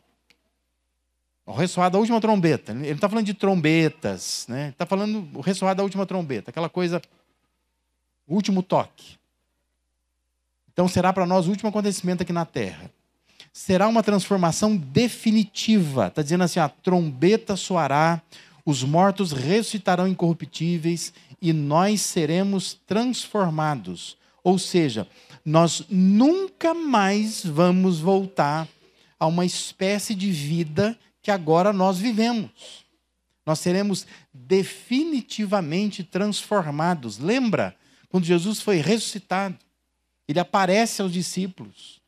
o 1.52 1.56
ressoar 1.56 1.92
da 1.92 2.00
última 2.00 2.22
trombeta. 2.22 2.72
Ele 2.72 2.88
não 2.88 2.92
está 2.92 3.10
falando 3.10 3.26
de 3.26 3.34
trombetas, 3.34 4.46
né? 4.48 4.70
Está 4.70 4.86
falando 4.86 5.28
o 5.34 5.42
ressoar 5.42 5.76
da 5.76 5.84
última 5.84 6.06
trombeta, 6.06 6.50
aquela 6.50 6.70
coisa, 6.70 7.02
último 8.28 8.64
toque. 8.64 9.18
Então 10.72 10.88
será 10.88 11.12
para 11.12 11.26
nós 11.26 11.48
o 11.48 11.50
último 11.50 11.70
acontecimento 11.70 12.24
aqui 12.24 12.32
na 12.32 12.46
Terra. 12.46 12.90
Será 13.52 13.90
uma 13.90 14.02
transformação 14.02 14.78
definitiva. 14.78 16.08
Está 16.08 16.22
dizendo 16.22 16.46
assim: 16.46 16.60
a 16.60 16.70
trombeta 16.70 17.58
soará, 17.58 18.22
os 18.66 18.82
mortos 18.82 19.34
ressuscitarão 19.34 20.08
incorruptíveis 20.08 21.14
e 21.42 21.52
nós 21.52 22.00
seremos 22.00 22.80
transformados. 22.88 24.18
Ou 24.42 24.58
seja, 24.58 25.06
nós 25.44 25.84
nunca 25.90 26.74
mais 26.74 27.46
vamos 27.46 28.00
voltar 28.00 28.68
a 29.20 29.28
uma 29.28 29.46
espécie 29.46 30.16
de 30.16 30.32
vida 30.32 30.98
que 31.22 31.32
agora 31.32 31.72
nós 31.72 31.98
vivemos. 31.98 32.86
Nós 33.46 33.60
seremos 33.60 34.06
definitivamente 34.34 36.04
transformados. 36.04 37.18
Lembra 37.18 37.76
quando 38.10 38.26
Jesus 38.26 38.62
foi 38.62 38.78
ressuscitado? 38.78 39.58
Ele 40.28 40.40
aparece 40.40 41.02
aos 41.02 41.12
discípulos. 41.12 42.00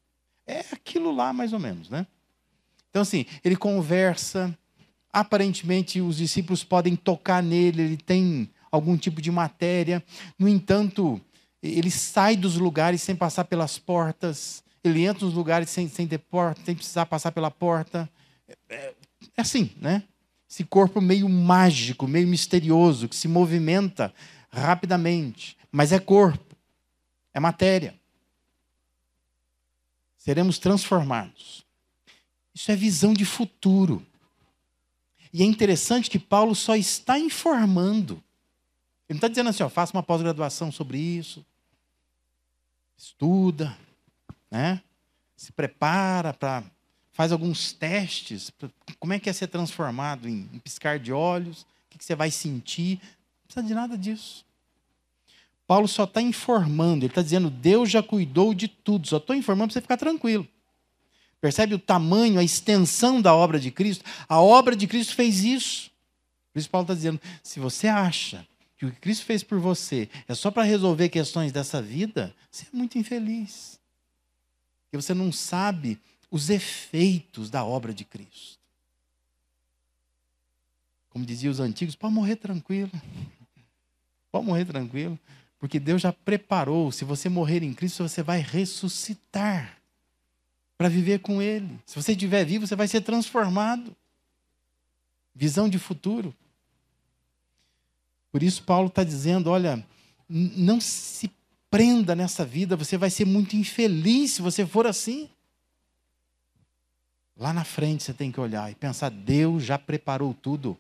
É 0.46 0.60
aquilo 0.72 1.14
lá, 1.14 1.34
mais 1.34 1.54
ou 1.54 1.60
menos, 1.60 1.90
né? 1.90 2.06
Então, 2.90 3.02
assim, 3.02 3.26
ele 3.44 3.56
conversa, 3.56 4.56
Aparentemente, 5.14 6.02
os 6.02 6.18
discípulos 6.18 6.64
podem 6.64 6.96
tocar 6.96 7.44
nele, 7.44 7.84
ele 7.84 7.98
tem 7.98 8.50
algum 8.72 8.98
tipo 8.98 9.22
de 9.22 9.30
matéria. 9.30 10.04
No 10.40 10.50
entanto, 10.50 11.22
ele 11.62 11.92
sai 11.92 12.36
dos 12.36 12.58
lugares 12.58 13.00
sem 13.04 13.16
passar 13.16 13.44
pelas 13.44 13.78
portas, 13.78 14.64
ele 14.84 15.06
entra 15.06 15.24
nos 15.24 15.36
lugares 15.36 15.70
sem, 15.70 15.88
sem 15.88 16.08
ter 16.08 16.18
porta, 16.18 16.60
sem 16.66 16.74
precisar 16.74 17.06
passar 17.06 17.32
pela 17.32 17.52
porta. 17.52 18.10
É, 18.68 18.93
é 19.36 19.42
assim, 19.42 19.72
né? 19.78 20.04
Esse 20.50 20.64
corpo 20.64 21.02
meio 21.02 21.28
mágico, 21.28 22.08
meio 22.08 22.28
misterioso, 22.28 23.10
que 23.10 23.16
se 23.16 23.28
movimenta 23.28 24.14
rapidamente, 24.52 25.58
mas 25.72 25.92
é 25.92 26.00
corpo, 26.00 26.56
é 27.34 27.40
matéria. 27.40 28.00
Seremos 30.18 30.60
transformados. 30.60 31.66
Isso 32.54 32.72
é 32.72 32.76
visão 32.76 33.14
de 33.14 33.26
futuro. 33.26 34.06
E 35.34 35.42
é 35.42 35.46
interessante 35.46 36.10
que 36.10 36.20
Paulo 36.20 36.54
só 36.54 36.76
está 36.76 37.18
informando. 37.18 38.24
Ele 39.10 39.16
não 39.16 39.18
está 39.18 39.28
dizendo 39.28 39.50
assim, 39.50 39.64
ó, 39.64 39.70
faça 39.70 39.92
uma 39.94 40.04
pós-graduação 40.04 40.72
sobre 40.72 41.00
isso, 41.00 41.44
estuda, 42.96 43.76
né? 44.52 44.82
se 45.44 45.52
prepara 45.52 46.34
para 46.34 46.64
faz 47.14 47.32
alguns 47.32 47.72
testes. 47.72 48.52
Como 49.00 49.14
é 49.14 49.20
que 49.20 49.30
é 49.30 49.34
ser 49.34 49.48
transformado 49.48 50.28
em, 50.28 50.44
piscar 50.64 51.00
de 51.00 51.14
olhos? 51.14 51.62
O 51.62 51.66
que, 51.92 52.00
que 52.00 52.06
você 52.06 52.16
vai 52.16 52.32
sentir? 52.32 53.00
Não 53.02 53.46
precisa 53.46 53.66
de 53.66 53.74
nada 53.74 53.98
disso. 53.98 54.44
Paulo 55.66 55.88
só 55.88 56.04
está 56.04 56.22
informando, 56.22 57.06
ele 57.06 57.12
está 57.12 57.22
dizendo: 57.22 57.50
Deus 57.50 57.90
já 57.90 58.04
cuidou 58.04 58.54
de 58.54 58.68
tudo, 58.68 59.08
só 59.08 59.18
estou 59.18 59.36
informando 59.36 59.70
para 59.70 59.76
você 59.76 59.82
ficar 59.82 59.98
tranquilo. 59.98 60.48
Percebe 61.40 61.76
o 61.76 61.80
tamanho, 61.80 62.40
a 62.40 62.44
extensão 62.44 63.22
da 63.22 63.34
obra 63.34 63.60
de 63.60 63.72
Cristo? 63.72 64.04
A 64.28 64.42
obra 64.42 64.76
de 64.76 64.88
Cristo 64.88 65.16
fez 65.16 65.44
isso. 65.44 65.92
Por 66.52 66.60
isso, 66.60 66.70
Paulo 66.70 66.84
está 66.84 66.94
dizendo: 66.94 67.22
se 67.42 67.60
você 67.60 67.88
acha 67.88 68.46
que 68.78 68.86
o 68.86 68.92
que 68.92 69.00
Cristo 69.00 69.26
fez 69.26 69.44
por 69.44 69.60
você 69.60 70.10
é 70.28 70.36
só 70.36 70.52
para 70.52 70.64
resolver 70.64 71.10
questões 71.10 71.52
dessa 71.52 71.82
vida, 71.82 72.36
você 72.52 72.66
é 72.66 72.76
muito 72.76 72.98
infeliz. 72.98 73.80
Porque 74.84 75.02
você 75.02 75.14
não 75.14 75.32
sabe 75.32 76.00
os 76.34 76.50
efeitos 76.50 77.52
da 77.52 77.64
obra 77.64 77.94
de 77.94 78.04
Cristo. 78.04 78.58
Como 81.12 81.24
diziam 81.24 81.52
os 81.52 81.60
antigos, 81.60 81.96
pode 81.96 82.16
morrer 82.16 82.38
tranquilo. 82.38 82.90
Pode 84.32 84.44
morrer 84.44 84.66
tranquilo. 84.66 85.20
Porque 85.60 85.80
Deus 85.80 86.02
já 86.02 86.12
preparou. 86.12 86.92
Se 86.92 87.06
você 87.06 87.30
morrer 87.30 87.62
em 87.62 87.72
Cristo, 87.72 88.02
você 88.02 88.24
vai 88.24 88.40
ressuscitar 88.40 89.78
para 90.76 90.90
viver 90.90 91.20
com 91.20 91.40
Ele. 91.40 91.80
Se 91.86 92.02
você 92.02 92.14
estiver 92.14 92.44
vivo, 92.44 92.66
você 92.66 92.76
vai 92.76 92.88
ser 92.88 93.02
transformado. 93.02 93.96
Visão 95.36 95.70
de 95.70 95.78
futuro. 95.78 96.34
Por 98.32 98.42
isso, 98.42 98.64
Paulo 98.64 98.88
está 98.88 99.04
dizendo: 99.04 99.52
olha, 99.52 99.86
não 100.28 100.82
se 100.82 101.32
prenda 101.70 102.16
nessa 102.16 102.44
vida, 102.44 102.76
você 102.76 102.98
vai 102.98 103.12
ser 103.12 103.26
muito 103.26 103.56
infeliz 103.56 104.32
se 104.32 104.42
você 104.42 104.66
for 104.66 104.88
assim. 104.88 105.30
Lá 107.44 107.52
na 107.52 107.66
frente 107.66 108.04
você 108.04 108.14
tem 108.14 108.32
que 108.32 108.40
olhar 108.40 108.72
e 108.72 108.76
pensar: 108.76 109.10
Deus 109.10 109.66
já 109.66 109.78
preparou 109.78 110.34
tudo. 110.34 110.78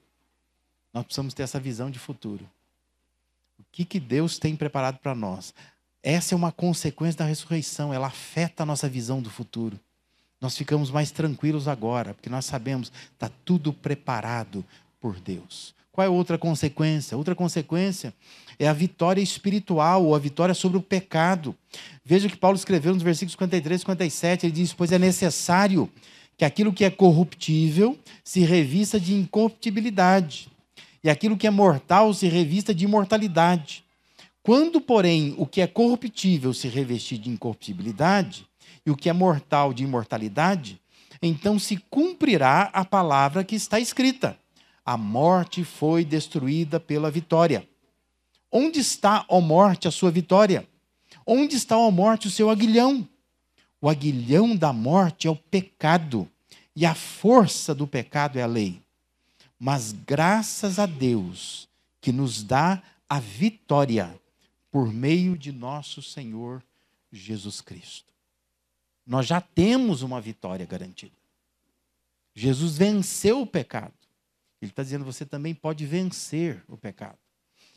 Nós 0.93 1.03
precisamos 1.03 1.33
ter 1.33 1.43
essa 1.43 1.59
visão 1.59 1.91
de 1.91 1.99
futuro. 1.99 2.49
O 3.59 3.63
que, 3.69 3.83
que 3.83 3.99
Deus 3.99 4.39
tem 4.39 4.55
preparado 4.55 4.97
para 4.99 5.13
nós? 5.13 5.53
Essa 6.01 6.33
é 6.33 6.37
uma 6.37 6.53
consequência 6.53 7.17
da 7.17 7.25
ressurreição, 7.25 7.93
ela 7.93 8.07
afeta 8.07 8.63
a 8.63 8.65
nossa 8.65 8.87
visão 8.87 9.21
do 9.21 9.29
futuro. 9.29 9.77
Nós 10.39 10.57
ficamos 10.57 10.89
mais 10.89 11.11
tranquilos 11.11 11.67
agora, 11.67 12.13
porque 12.13 12.29
nós 12.29 12.45
sabemos 12.45 12.93
está 13.11 13.29
tudo 13.43 13.73
preparado 13.73 14.63
por 15.01 15.19
Deus. 15.19 15.75
Qual 15.91 16.07
é 16.07 16.09
outra 16.09 16.37
consequência? 16.37 17.17
Outra 17.17 17.35
consequência 17.35 18.13
é 18.57 18.69
a 18.69 18.73
vitória 18.73 19.21
espiritual, 19.21 20.05
ou 20.05 20.15
a 20.15 20.19
vitória 20.19 20.55
sobre 20.55 20.77
o 20.77 20.81
pecado. 20.81 21.53
Veja 22.05 22.27
o 22.27 22.31
que 22.31 22.37
Paulo 22.37 22.55
escreveu 22.55 22.93
nos 22.93 23.03
versículos 23.03 23.33
53 23.33 23.81
e 23.81 23.83
57, 23.83 24.45
ele 24.45 24.53
diz: 24.53 24.71
Pois 24.71 24.93
é 24.93 24.97
necessário 24.97 25.91
que 26.37 26.45
aquilo 26.45 26.73
que 26.73 26.83
é 26.83 26.89
corruptível 26.89 27.97
se 28.23 28.41
revista 28.41 28.99
de 28.99 29.13
incorruptibilidade, 29.13 30.49
e 31.03 31.09
aquilo 31.09 31.37
que 31.37 31.47
é 31.47 31.51
mortal 31.51 32.13
se 32.13 32.27
revista 32.27 32.73
de 32.73 32.85
imortalidade. 32.85 33.83
Quando, 34.41 34.81
porém, 34.81 35.33
o 35.37 35.45
que 35.45 35.61
é 35.61 35.67
corruptível 35.67 36.53
se 36.53 36.67
revestir 36.67 37.17
de 37.17 37.29
incorruptibilidade, 37.29 38.47
e 38.85 38.91
o 38.91 38.95
que 38.95 39.09
é 39.09 39.13
mortal 39.13 39.73
de 39.73 39.83
imortalidade, 39.83 40.79
então 41.21 41.57
se 41.57 41.77
cumprirá 41.89 42.69
a 42.73 42.83
palavra 42.83 43.43
que 43.43 43.55
está 43.55 43.79
escrita: 43.79 44.37
a 44.85 44.97
morte 44.97 45.63
foi 45.63 46.03
destruída 46.03 46.79
pela 46.79 47.09
vitória. 47.09 47.67
Onde 48.51 48.79
está, 48.79 49.25
ó 49.29 49.39
morte, 49.39 49.87
a 49.87 49.91
sua 49.91 50.11
vitória? 50.11 50.67
Onde 51.25 51.55
está, 51.55 51.77
ó 51.77 51.89
morte, 51.89 52.27
o 52.27 52.31
seu 52.31 52.49
aguilhão? 52.49 53.07
O 53.81 53.89
aguilhão 53.89 54.55
da 54.55 54.71
morte 54.71 55.27
é 55.27 55.31
o 55.31 55.35
pecado, 55.35 56.29
e 56.75 56.85
a 56.85 56.95
força 56.95 57.73
do 57.73 57.87
pecado 57.87 58.37
é 58.37 58.43
a 58.43 58.47
lei. 58.47 58.81
Mas 59.59 59.91
graças 59.91 60.79
a 60.79 60.85
Deus 60.85 61.69
que 62.01 62.11
nos 62.11 62.43
dá 62.43 62.81
a 63.07 63.19
vitória 63.19 64.19
por 64.71 64.91
meio 64.91 65.37
de 65.37 65.51
nosso 65.51 66.01
Senhor 66.01 66.63
Jesus 67.11 67.61
Cristo. 67.61 68.11
Nós 69.05 69.27
já 69.27 69.39
temos 69.39 70.01
uma 70.01 70.19
vitória 70.19 70.65
garantida. 70.65 71.15
Jesus 72.33 72.77
venceu 72.77 73.41
o 73.41 73.47
pecado. 73.47 73.93
Ele 74.61 74.71
está 74.71 74.81
dizendo: 74.81 75.05
você 75.05 75.25
também 75.25 75.53
pode 75.53 75.85
vencer 75.85 76.63
o 76.67 76.75
pecado. 76.75 77.17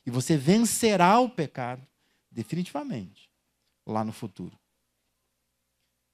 E 0.07 0.11
você 0.11 0.37
vencerá 0.37 1.19
o 1.19 1.29
pecado, 1.29 1.87
definitivamente, 2.31 3.29
lá 3.85 4.05
no 4.05 4.13
futuro. 4.13 4.57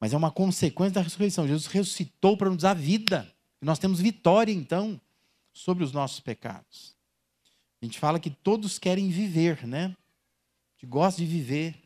Mas 0.02 0.12
é 0.12 0.16
uma 0.16 0.32
consequência 0.32 0.94
da 0.94 1.00
ressurreição. 1.00 1.46
Jesus 1.46 1.66
ressuscitou 1.66 2.36
para 2.36 2.50
nos 2.50 2.64
dar 2.64 2.74
vida. 2.74 3.32
E 3.60 3.64
nós 3.64 3.78
temos 3.78 4.00
vitória, 4.00 4.52
então, 4.52 5.00
sobre 5.52 5.84
os 5.84 5.92
nossos 5.92 6.18
pecados. 6.18 6.96
A 7.80 7.84
gente 7.84 8.00
fala 8.00 8.18
que 8.18 8.28
todos 8.28 8.80
querem 8.80 9.10
viver, 9.10 9.64
né? 9.64 9.96
Gente 10.74 10.90
gosta 10.90 11.22
de 11.22 11.26
viver. 11.28 11.76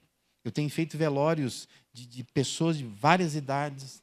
Eu 0.43 0.51
tenho 0.51 0.71
feito 0.71 0.97
velórios 0.97 1.69
de, 1.93 2.07
de 2.07 2.25
pessoas 2.25 2.79
de 2.79 2.85
várias 2.85 3.35
idades. 3.35 4.03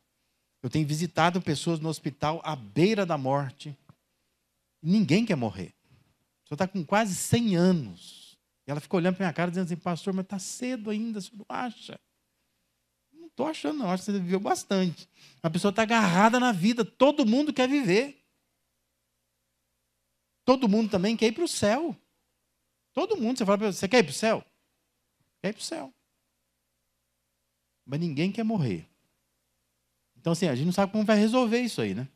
Eu 0.61 0.69
tenho 0.69 0.85
visitado 0.85 1.41
pessoas 1.41 1.79
no 1.79 1.89
hospital 1.89 2.39
à 2.45 2.55
beira 2.55 3.07
da 3.07 3.17
morte. 3.17 3.75
Ninguém 4.79 5.25
quer 5.25 5.35
morrer. 5.35 5.73
Pessoa 6.43 6.53
está 6.53 6.67
com 6.67 6.85
quase 6.85 7.15
100 7.15 7.55
anos. 7.55 8.37
E 8.67 8.69
ela 8.69 8.79
fica 8.79 8.95
olhando 8.95 9.15
para 9.15 9.25
minha 9.25 9.33
cara 9.33 9.49
dizendo 9.49 9.65
assim, 9.65 9.75
pastor, 9.75 10.13
mas 10.13 10.25
está 10.25 10.37
cedo 10.37 10.91
ainda, 10.91 11.19
você 11.19 11.31
não 11.35 11.47
acha? 11.49 11.99
Estou 13.33 13.47
achando, 13.47 13.79
não. 13.79 13.89
Acho 13.89 14.05
que 14.05 14.11
você 14.11 14.19
viveu 14.19 14.39
bastante. 14.39 15.09
A 15.41 15.49
pessoa 15.49 15.71
está 15.71 15.81
agarrada 15.81 16.39
na 16.39 16.51
vida. 16.51 16.85
Todo 16.85 17.25
mundo 17.25 17.51
quer 17.51 17.67
viver. 17.67 18.23
Todo 20.45 20.69
mundo 20.69 20.91
também 20.91 21.17
quer 21.17 21.27
ir 21.27 21.31
para 21.31 21.43
o 21.43 21.47
céu. 21.47 21.97
Todo 22.93 23.17
mundo. 23.17 23.37
Você 23.37 23.45
fala 23.45 23.57
para 23.57 23.71
você 23.71 23.87
quer 23.87 23.99
ir 23.99 24.03
para 24.03 24.11
o 24.11 24.13
céu? 24.13 24.45
Quer 25.41 25.49
ir 25.49 25.53
para 25.53 25.61
o 25.61 25.63
céu. 25.63 25.91
Mas 27.83 27.99
ninguém 27.99 28.31
quer 28.31 28.43
morrer. 28.43 28.87
Então, 30.15 30.33
assim, 30.33 30.47
a 30.47 30.53
gente 30.53 30.67
não 30.67 30.73
sabe 30.73 30.91
como 30.91 31.03
vai 31.03 31.17
resolver 31.17 31.59
isso 31.59 31.81
aí, 31.81 31.95
né? 31.95 32.07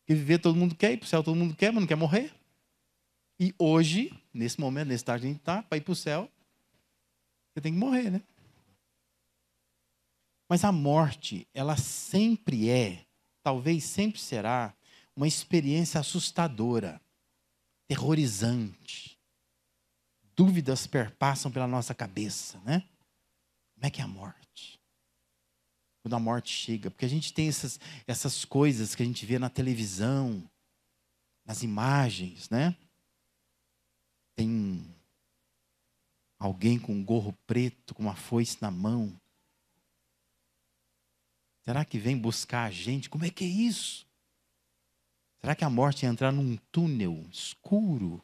Porque 0.00 0.14
viver 0.14 0.38
todo 0.38 0.56
mundo 0.56 0.76
quer, 0.76 0.92
ir 0.92 0.98
para 0.98 1.06
o 1.06 1.08
céu 1.08 1.22
todo 1.22 1.34
mundo 1.34 1.56
quer, 1.56 1.72
mas 1.72 1.80
não 1.80 1.86
quer 1.88 1.96
morrer. 1.96 2.32
E 3.40 3.52
hoje, 3.58 4.16
nesse 4.32 4.60
momento, 4.60 4.86
nesse 4.86 5.02
estágio 5.02 5.22
que 5.22 5.26
a 5.26 5.30
gente 5.30 5.40
está, 5.40 5.62
para 5.62 5.78
ir 5.78 5.80
para 5.80 5.92
o 5.92 5.96
céu, 5.96 6.30
você 7.52 7.60
tem 7.60 7.72
que 7.72 7.78
morrer, 7.78 8.08
né? 8.08 8.22
Mas 10.52 10.64
a 10.64 10.70
morte, 10.70 11.48
ela 11.54 11.78
sempre 11.78 12.68
é, 12.68 13.06
talvez 13.42 13.84
sempre 13.84 14.20
será, 14.20 14.76
uma 15.16 15.26
experiência 15.26 15.98
assustadora, 15.98 17.00
terrorizante. 17.88 19.18
Dúvidas 20.36 20.86
perpassam 20.86 21.50
pela 21.50 21.66
nossa 21.66 21.94
cabeça, 21.94 22.60
né? 22.66 22.86
Como 23.72 23.86
é 23.86 23.90
que 23.90 24.02
é 24.02 24.04
a 24.04 24.06
morte? 24.06 24.78
Quando 26.02 26.16
a 26.16 26.20
morte 26.20 26.54
chega, 26.54 26.90
porque 26.90 27.06
a 27.06 27.08
gente 27.08 27.32
tem 27.32 27.48
essas, 27.48 27.80
essas 28.06 28.44
coisas 28.44 28.94
que 28.94 29.02
a 29.02 29.06
gente 29.06 29.24
vê 29.24 29.38
na 29.38 29.48
televisão, 29.48 30.46
nas 31.46 31.62
imagens, 31.62 32.50
né? 32.50 32.76
Tem 34.36 34.84
alguém 36.38 36.78
com 36.78 36.92
um 36.92 37.02
gorro 37.02 37.32
preto, 37.46 37.94
com 37.94 38.02
uma 38.02 38.14
foice 38.14 38.58
na 38.60 38.70
mão. 38.70 39.18
Será 41.64 41.84
que 41.84 41.98
vem 41.98 42.16
buscar 42.18 42.64
a 42.64 42.70
gente? 42.70 43.08
Como 43.08 43.24
é 43.24 43.30
que 43.30 43.44
é 43.44 43.48
isso? 43.48 44.06
Será 45.40 45.54
que 45.54 45.64
a 45.64 45.70
morte 45.70 46.06
é 46.06 46.08
entrar 46.08 46.32
num 46.32 46.56
túnel 46.70 47.24
escuro? 47.30 48.22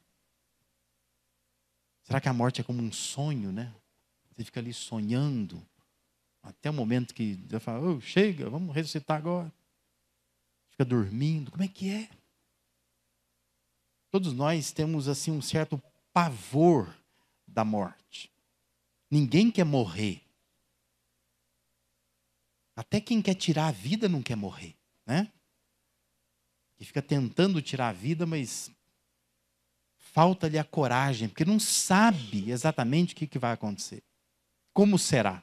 Será 2.02 2.20
que 2.20 2.28
a 2.28 2.32
morte 2.32 2.60
é 2.60 2.64
como 2.64 2.82
um 2.82 2.92
sonho, 2.92 3.52
né? 3.52 3.74
Você 4.30 4.44
fica 4.44 4.60
ali 4.60 4.72
sonhando 4.72 5.64
até 6.42 6.70
o 6.70 6.72
momento 6.72 7.14
que 7.14 7.34
Deus 7.34 7.62
fala, 7.62 7.80
oh, 7.80 8.00
chega, 8.00 8.48
vamos 8.48 8.74
ressuscitar 8.74 9.18
agora. 9.18 9.52
Fica 10.70 10.84
dormindo. 10.84 11.50
Como 11.50 11.62
é 11.62 11.68
que 11.68 11.90
é? 11.90 12.08
Todos 14.10 14.32
nós 14.32 14.72
temos 14.72 15.08
assim 15.08 15.30
um 15.30 15.42
certo 15.42 15.82
pavor 16.12 16.96
da 17.46 17.64
morte. 17.64 18.32
Ninguém 19.10 19.50
quer 19.50 19.64
morrer. 19.64 20.22
Até 22.78 23.00
quem 23.00 23.20
quer 23.20 23.34
tirar 23.34 23.66
a 23.66 23.72
vida 23.72 24.08
não 24.08 24.22
quer 24.22 24.36
morrer, 24.36 24.76
né? 25.04 25.32
que 26.76 26.84
fica 26.84 27.02
tentando 27.02 27.60
tirar 27.60 27.88
a 27.88 27.92
vida, 27.92 28.24
mas 28.24 28.70
falta-lhe 29.96 30.56
a 30.56 30.62
coragem, 30.62 31.28
porque 31.28 31.44
não 31.44 31.58
sabe 31.58 32.48
exatamente 32.48 33.14
o 33.14 33.16
que, 33.16 33.26
que 33.26 33.36
vai 33.36 33.52
acontecer. 33.52 34.00
Como 34.72 34.96
será? 34.96 35.42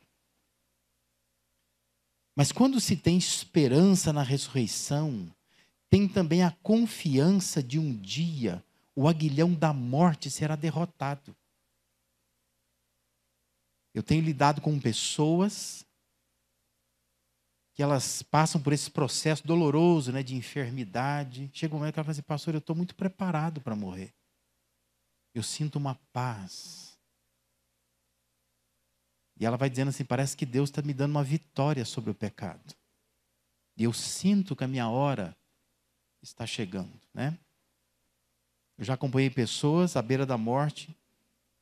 Mas 2.33 2.53
quando 2.53 2.79
se 2.79 2.95
tem 2.95 3.17
esperança 3.17 4.13
na 4.13 4.23
ressurreição, 4.23 5.29
tem 5.89 6.07
também 6.07 6.41
a 6.41 6.51
confiança 6.63 7.61
de 7.61 7.77
um 7.77 7.93
dia 7.97 8.63
o 8.95 9.09
aguilhão 9.09 9.53
da 9.53 9.73
morte 9.73 10.31
será 10.31 10.55
derrotado. 10.55 11.35
Eu 13.93 14.01
tenho 14.01 14.23
lidado 14.23 14.61
com 14.61 14.79
pessoas 14.79 15.84
que 17.75 17.83
elas 17.83 18.23
passam 18.23 18.61
por 18.61 18.71
esse 18.71 18.89
processo 18.89 19.45
doloroso 19.45 20.11
né, 20.13 20.23
de 20.23 20.33
enfermidade. 20.33 21.49
Chega 21.53 21.75
um 21.75 21.79
momento 21.79 21.93
que 21.93 21.99
ela 21.99 22.05
fala 22.05 22.13
assim, 22.13 22.21
pastor, 22.21 22.53
eu 22.53 22.59
estou 22.59 22.75
muito 22.75 22.95
preparado 22.95 23.59
para 23.59 23.75
morrer. 23.75 24.13
Eu 25.33 25.43
sinto 25.43 25.75
uma 25.75 25.95
paz. 26.13 26.97
E 29.37 29.45
ela 29.45 29.57
vai 29.57 29.69
dizendo 29.69 29.89
assim: 29.89 30.05
parece 30.05 30.37
que 30.37 30.45
Deus 30.45 30.69
está 30.69 30.81
me 30.81 30.93
dando 30.93 31.11
uma 31.11 31.23
vitória 31.23 31.83
sobre 31.83 32.09
o 32.09 32.15
pecado. 32.15 32.73
E 33.75 33.83
eu 33.83 33.91
sinto 33.91 34.55
que 34.55 34.63
a 34.63 34.67
minha 34.69 34.87
hora 34.87 35.35
está 36.21 36.47
chegando, 36.47 36.97
né? 37.13 37.37
Eu 38.77 38.85
já 38.85 38.93
acompanhei 38.93 39.29
pessoas 39.29 39.97
à 39.97 40.01
beira 40.01 40.25
da 40.25 40.37
morte 40.37 40.95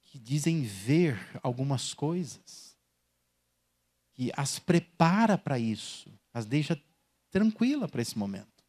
que 0.03 0.19
dizem 0.19 0.61
ver 0.61 1.17
algumas 1.41 1.91
coisas, 1.91 2.72
que 4.13 4.31
as 4.35 4.59
prepara 4.59 5.37
para 5.37 5.57
isso, 5.57 6.11
as 6.33 6.45
deixa 6.45 6.81
tranquila 7.31 7.87
para 7.87 8.01
esse 8.01 8.17
momento. 8.17 8.63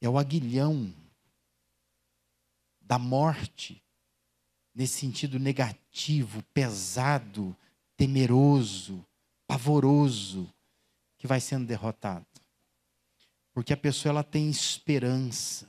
É 0.00 0.08
o 0.08 0.18
aguilhão 0.18 0.92
da 2.80 2.98
morte, 2.98 3.82
nesse 4.74 4.98
sentido 4.98 5.38
negativo, 5.38 6.42
pesado, 6.54 7.56
temeroso, 7.96 9.06
pavoroso, 9.46 10.52
que 11.18 11.26
vai 11.26 11.38
sendo 11.38 11.66
derrotado. 11.66 12.26
Porque 13.52 13.72
a 13.72 13.76
pessoa 13.76 14.10
ela 14.10 14.24
tem 14.24 14.48
esperança. 14.48 15.68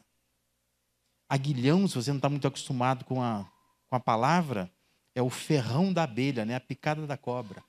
Aguilhão, 1.28 1.88
se 1.88 1.96
você 1.96 2.10
não 2.10 2.18
está 2.18 2.30
muito 2.30 2.48
acostumado 2.48 3.04
com 3.04 3.22
a, 3.22 3.44
com 3.90 3.96
a 3.96 4.00
palavra, 4.00 4.72
é 5.14 5.22
o 5.22 5.30
ferrão 5.30 5.92
da 5.92 6.04
abelha, 6.04 6.46
né? 6.46 6.56
a 6.56 6.60
picada 6.60 7.06
da 7.06 7.18
cobra. 7.18 7.64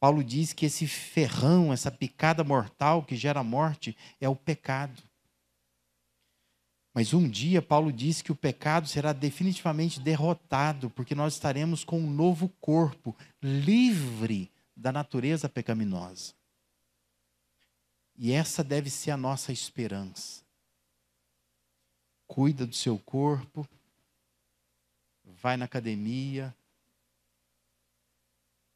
Paulo 0.00 0.22
diz 0.22 0.52
que 0.52 0.66
esse 0.66 0.86
ferrão, 0.86 1.72
essa 1.72 1.90
picada 1.90 2.44
mortal 2.44 3.02
que 3.02 3.16
gera 3.16 3.42
morte, 3.42 3.96
é 4.20 4.28
o 4.28 4.36
pecado. 4.36 5.02
Mas 6.94 7.12
um 7.12 7.28
dia 7.28 7.60
Paulo 7.60 7.92
diz 7.92 8.22
que 8.22 8.32
o 8.32 8.36
pecado 8.36 8.88
será 8.88 9.12
definitivamente 9.12 10.00
derrotado, 10.00 10.90
porque 10.90 11.14
nós 11.14 11.34
estaremos 11.34 11.84
com 11.84 11.98
um 12.00 12.10
novo 12.10 12.48
corpo, 12.60 13.16
livre 13.42 14.50
da 14.76 14.92
natureza 14.92 15.48
pecaminosa. 15.48 16.34
E 18.16 18.32
essa 18.32 18.64
deve 18.64 18.90
ser 18.90 19.12
a 19.12 19.16
nossa 19.16 19.52
esperança. 19.52 20.42
Cuida 22.26 22.66
do 22.66 22.74
seu 22.74 22.98
corpo, 22.98 23.68
vai 25.40 25.56
na 25.56 25.64
academia, 25.64 26.54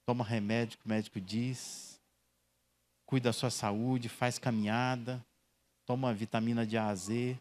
toma 0.05 0.25
remédio 0.25 0.79
que 0.79 0.87
o 0.87 0.88
médico 0.88 1.20
diz, 1.20 2.01
cuida 3.05 3.29
da 3.29 3.33
sua 3.33 3.51
saúde, 3.51 4.09
faz 4.09 4.38
caminhada, 4.38 5.25
toma 5.85 6.14
vitamina 6.14 6.66
de 6.66 6.77
A 6.77 6.88
a 6.88 6.94
Z, 6.94 7.38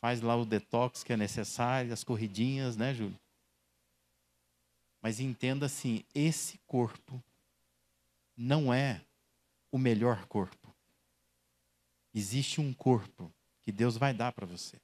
faz 0.00 0.20
lá 0.20 0.36
o 0.36 0.44
detox 0.44 1.02
que 1.02 1.12
é 1.12 1.16
necessário, 1.16 1.92
as 1.92 2.04
corridinhas, 2.04 2.76
né, 2.76 2.94
Júlio? 2.94 3.18
Mas 5.00 5.20
entenda 5.20 5.66
assim: 5.66 6.04
esse 6.14 6.58
corpo 6.66 7.22
não 8.36 8.72
é 8.72 9.00
o 9.70 9.78
melhor 9.78 10.26
corpo. 10.26 10.74
Existe 12.14 12.60
um 12.60 12.72
corpo 12.72 13.32
que 13.60 13.72
Deus 13.72 13.96
vai 13.96 14.14
dar 14.14 14.32
para 14.32 14.46
você. 14.46 14.78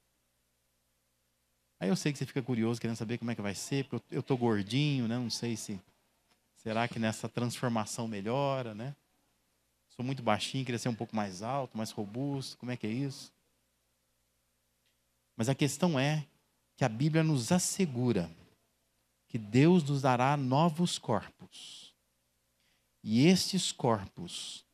Aí 1.80 1.88
eu 1.88 1.96
sei 1.96 2.12
que 2.12 2.18
você 2.18 2.26
fica 2.26 2.42
curioso, 2.42 2.78
querendo 2.78 2.96
saber 2.96 3.16
como 3.16 3.30
é 3.30 3.34
que 3.34 3.40
vai 3.40 3.54
ser, 3.54 3.86
porque 3.86 4.14
eu 4.14 4.20
estou 4.20 4.36
gordinho, 4.36 5.08
né? 5.08 5.16
Não 5.16 5.30
sei 5.30 5.56
se. 5.56 5.80
Será 6.56 6.86
que 6.86 6.98
nessa 6.98 7.26
transformação 7.26 8.06
melhora, 8.06 8.74
né? 8.74 8.94
Sou 9.88 10.04
muito 10.04 10.22
baixinho, 10.22 10.64
queria 10.64 10.78
ser 10.78 10.90
um 10.90 10.94
pouco 10.94 11.16
mais 11.16 11.42
alto, 11.42 11.78
mais 11.78 11.90
robusto. 11.90 12.58
Como 12.58 12.70
é 12.70 12.76
que 12.76 12.86
é 12.86 12.90
isso? 12.90 13.32
Mas 15.34 15.48
a 15.48 15.54
questão 15.54 15.98
é 15.98 16.26
que 16.76 16.84
a 16.84 16.88
Bíblia 16.88 17.24
nos 17.24 17.50
assegura 17.50 18.30
que 19.26 19.38
Deus 19.38 19.82
nos 19.82 20.02
dará 20.02 20.36
novos 20.36 20.98
corpos. 20.98 21.94
E 23.02 23.26
estes 23.26 23.72
corpos, 23.72 24.66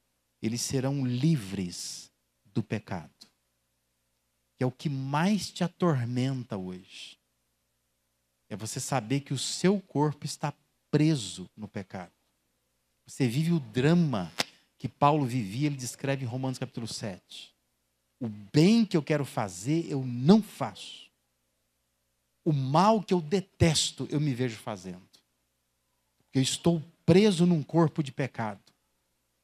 eles 0.43 0.61
serão 0.61 1.07
livres 1.07 2.11
do 2.45 2.65
pecado. 2.65 3.16
Que 4.57 4.65
é 4.65 4.67
o 4.67 4.73
que 4.73 4.89
mais 4.89 5.51
te 5.51 5.63
atormenta 5.63 6.57
hoje. 6.57 7.19
É 8.49 8.57
você 8.57 8.81
saber 8.81 9.21
que 9.21 9.35
o 9.35 9.39
seu 9.39 9.81
corpo 9.81 10.25
está 10.25 10.53
preso 10.91 11.49
no 11.57 11.69
pecado. 11.69 12.13
Você 13.07 13.27
vive 13.27 13.53
o 13.53 13.61
drama 13.61 14.33
que 14.79 14.89
Paulo 14.89 15.27
vivia, 15.27 15.67
ele 15.67 15.77
descreve 15.77 16.25
em 16.25 16.29
Romanos 16.29 16.59
capítulo 16.59 16.87
7. 16.87 17.55
O 18.21 18.29
bem 18.29 18.85
que 18.85 18.97
eu 18.97 19.03
quero 19.03 19.25
fazer, 19.25 19.87
eu 19.91 20.05
não 20.05 20.43
faço 20.43 21.07
o 22.47 22.53
mal 22.53 23.03
que 23.03 23.13
eu 23.13 23.21
detesto, 23.21 24.07
eu 24.09 24.21
me 24.21 24.33
vejo 24.33 24.57
fazendo. 24.57 25.03
Eu 26.33 26.41
estou 26.41 26.81
preso 27.05 27.45
num 27.45 27.61
corpo 27.61 28.05
de 28.05 28.13
pecado. 28.13 28.63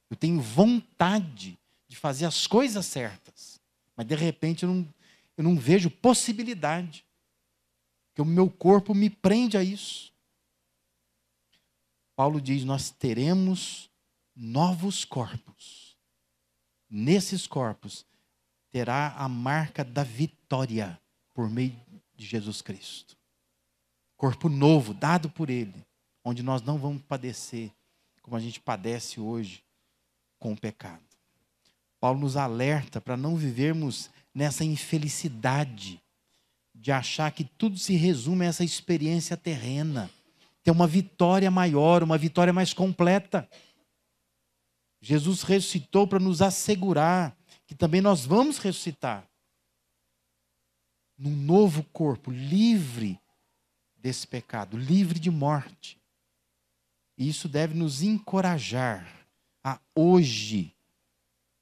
Eu 0.08 0.16
tenho 0.16 0.40
vontade 0.40 1.58
de 1.88 1.96
fazer 1.96 2.26
as 2.26 2.46
coisas 2.46 2.86
certas, 2.86 3.60
mas 3.96 4.06
de 4.06 4.14
repente 4.14 4.62
eu 4.62 4.68
não, 4.72 4.94
eu 5.36 5.44
não 5.44 5.56
vejo 5.56 5.90
possibilidade, 5.90 7.04
que 8.14 8.20
o 8.20 8.24
meu 8.24 8.50
corpo 8.50 8.94
me 8.94 9.08
prende 9.08 9.56
a 9.56 9.62
isso. 9.62 10.12
Paulo 12.14 12.40
diz: 12.40 12.64
Nós 12.64 12.90
teremos 12.90 13.90
novos 14.34 15.04
corpos. 15.04 15.96
Nesses 16.88 17.46
corpos 17.46 18.04
terá 18.70 19.14
a 19.16 19.28
marca 19.28 19.82
da 19.82 20.02
vitória 20.02 21.00
por 21.32 21.48
meio 21.48 21.78
de 22.14 22.26
Jesus 22.26 22.60
Cristo. 22.60 23.16
Corpo 24.16 24.48
novo, 24.48 24.92
dado 24.92 25.30
por 25.30 25.48
Ele, 25.48 25.86
onde 26.22 26.42
nós 26.42 26.62
não 26.62 26.78
vamos 26.78 27.02
padecer 27.02 27.72
como 28.20 28.36
a 28.36 28.40
gente 28.40 28.60
padece 28.60 29.18
hoje 29.20 29.64
com 30.38 30.52
o 30.52 30.56
pecado. 30.56 31.02
Paulo 31.98 32.20
nos 32.20 32.36
alerta 32.36 33.00
para 33.00 33.16
não 33.16 33.36
vivermos 33.36 34.10
nessa 34.34 34.64
infelicidade 34.64 36.02
de 36.74 36.90
achar 36.90 37.30
que 37.32 37.44
tudo 37.44 37.78
se 37.78 37.94
resume 37.94 38.44
a 38.44 38.48
essa 38.48 38.64
experiência 38.64 39.36
terrena. 39.36 40.10
Ter 40.62 40.70
uma 40.70 40.86
vitória 40.86 41.50
maior, 41.50 42.02
uma 42.02 42.18
vitória 42.18 42.52
mais 42.52 42.72
completa. 42.72 43.48
Jesus 45.00 45.42
ressuscitou 45.42 46.06
para 46.06 46.18
nos 46.18 46.40
assegurar 46.40 47.36
que 47.66 47.74
também 47.74 48.00
nós 48.00 48.24
vamos 48.24 48.58
ressuscitar 48.58 49.28
num 51.16 51.34
novo 51.34 51.84
corpo, 51.84 52.30
livre 52.30 53.18
desse 53.96 54.26
pecado, 54.26 54.76
livre 54.76 55.18
de 55.18 55.30
morte. 55.30 56.00
E 57.16 57.28
isso 57.28 57.48
deve 57.48 57.74
nos 57.74 58.02
encorajar 58.02 59.26
a 59.64 59.80
hoje 59.94 60.74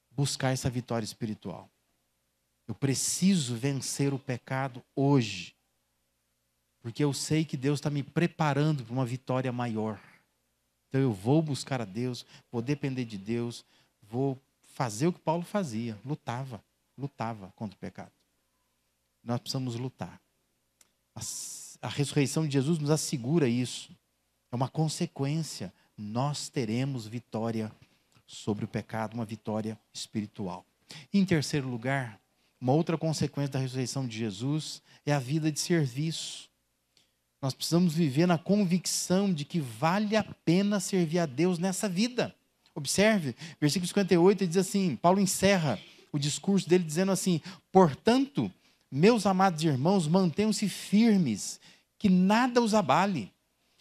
buscar 0.09 0.51
essa 0.51 0.69
vitória 0.69 1.05
espiritual. 1.05 1.70
Eu 2.71 2.75
preciso 2.75 3.55
vencer 3.55 4.13
o 4.13 4.19
pecado 4.19 4.83
hoje, 4.95 5.53
porque 6.81 7.03
eu 7.03 7.13
sei 7.13 7.45
que 7.45 7.57
Deus 7.57 7.79
está 7.79 7.89
me 7.89 8.01
preparando 8.01 8.83
para 8.83 8.93
uma 8.93 9.05
vitória 9.05 9.51
maior. 9.51 9.99
Então 10.87 10.99
eu 10.99 11.13
vou 11.13 11.41
buscar 11.41 11.81
a 11.81 11.85
Deus, 11.85 12.25
vou 12.51 12.61
depender 12.61 13.05
de 13.05 13.17
Deus, 13.17 13.65
vou 14.01 14.39
fazer 14.63 15.07
o 15.07 15.13
que 15.13 15.19
Paulo 15.19 15.43
fazia, 15.43 15.99
lutava, 16.05 16.63
lutava 16.97 17.53
contra 17.55 17.75
o 17.75 17.79
pecado 17.79 18.11
nós 19.23 19.39
precisamos 19.39 19.75
lutar. 19.75 20.19
A, 21.81 21.87
ressurreição 21.89 22.45
de 22.45 22.53
Jesus 22.53 22.79
nos 22.79 22.89
assegura 22.89 23.47
isso. 23.47 23.95
É 24.51 24.55
uma 24.55 24.69
consequência. 24.69 25.73
Nós 25.97 26.49
teremos 26.49 27.05
vitória 27.05 27.71
sobre 28.25 28.65
o 28.65 28.67
pecado, 28.67 29.13
uma 29.13 29.25
vitória 29.25 29.79
espiritual. 29.93 30.65
Em 31.13 31.25
terceiro 31.25 31.67
lugar, 31.67 32.19
uma 32.61 32.73
outra 32.73 32.95
consequência 32.95 33.53
da 33.53 33.59
ressurreição 33.59 34.07
de 34.07 34.15
Jesus 34.15 34.83
é 35.03 35.11
a 35.11 35.17
vida 35.17 35.51
de 35.51 35.59
serviço. 35.59 36.47
Nós 37.41 37.55
precisamos 37.55 37.95
viver 37.95 38.27
na 38.27 38.37
convicção 38.37 39.33
de 39.33 39.43
que 39.43 39.59
vale 39.59 40.15
a 40.15 40.23
pena 40.23 40.79
servir 40.79 41.17
a 41.17 41.25
Deus 41.25 41.57
nessa 41.57 41.89
vida. 41.89 42.35
Observe, 42.75 43.35
versículo 43.59 43.87
58, 43.87 44.43
ele 44.43 44.47
diz 44.47 44.57
assim: 44.57 44.95
Paulo 44.95 45.19
encerra 45.19 45.79
o 46.13 46.19
discurso 46.19 46.69
dele 46.69 46.83
dizendo 46.83 47.11
assim: 47.11 47.41
Portanto, 47.71 48.51
meus 48.91 49.25
amados 49.25 49.63
irmãos, 49.63 50.07
mantenham-se 50.07 50.69
firmes, 50.69 51.59
que 51.97 52.09
nada 52.09 52.61
os 52.61 52.75
abale. 52.75 53.31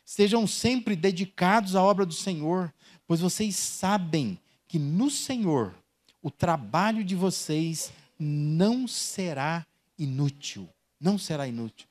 Sejam 0.06 0.46
sempre 0.46 0.96
dedicados 0.96 1.76
à 1.76 1.82
obra 1.82 2.06
do 2.06 2.14
Senhor, 2.14 2.72
pois 3.06 3.20
vocês 3.20 3.56
sabem 3.56 4.38
que 4.66 4.78
no 4.78 5.10
Senhor 5.10 5.74
o 6.22 6.30
trabalho 6.30 7.04
de 7.04 7.14
vocês 7.14 7.92
não 8.20 8.86
será 8.86 9.66
inútil. 9.98 10.68
Não 11.00 11.16
será 11.16 11.48
inútil. 11.48 11.88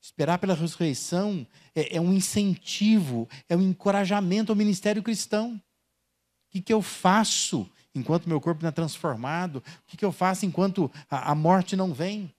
Esperar 0.00 0.38
pela 0.38 0.54
ressurreição 0.54 1.46
é, 1.74 1.96
é 1.96 2.00
um 2.00 2.12
incentivo, 2.12 3.28
é 3.48 3.54
um 3.54 3.60
encorajamento 3.60 4.50
ao 4.50 4.56
ministério 4.56 5.02
cristão. 5.02 5.56
O 5.56 6.50
que, 6.50 6.62
que 6.62 6.72
eu 6.72 6.80
faço 6.80 7.70
enquanto 7.94 8.28
meu 8.28 8.40
corpo 8.40 8.62
não 8.62 8.70
é 8.70 8.72
transformado? 8.72 9.56
O 9.56 9.62
que, 9.86 9.98
que 9.98 10.04
eu 10.04 10.10
faço 10.10 10.46
enquanto 10.46 10.90
a, 11.10 11.32
a 11.32 11.34
morte 11.34 11.76
não 11.76 11.92
vem? 11.92 12.32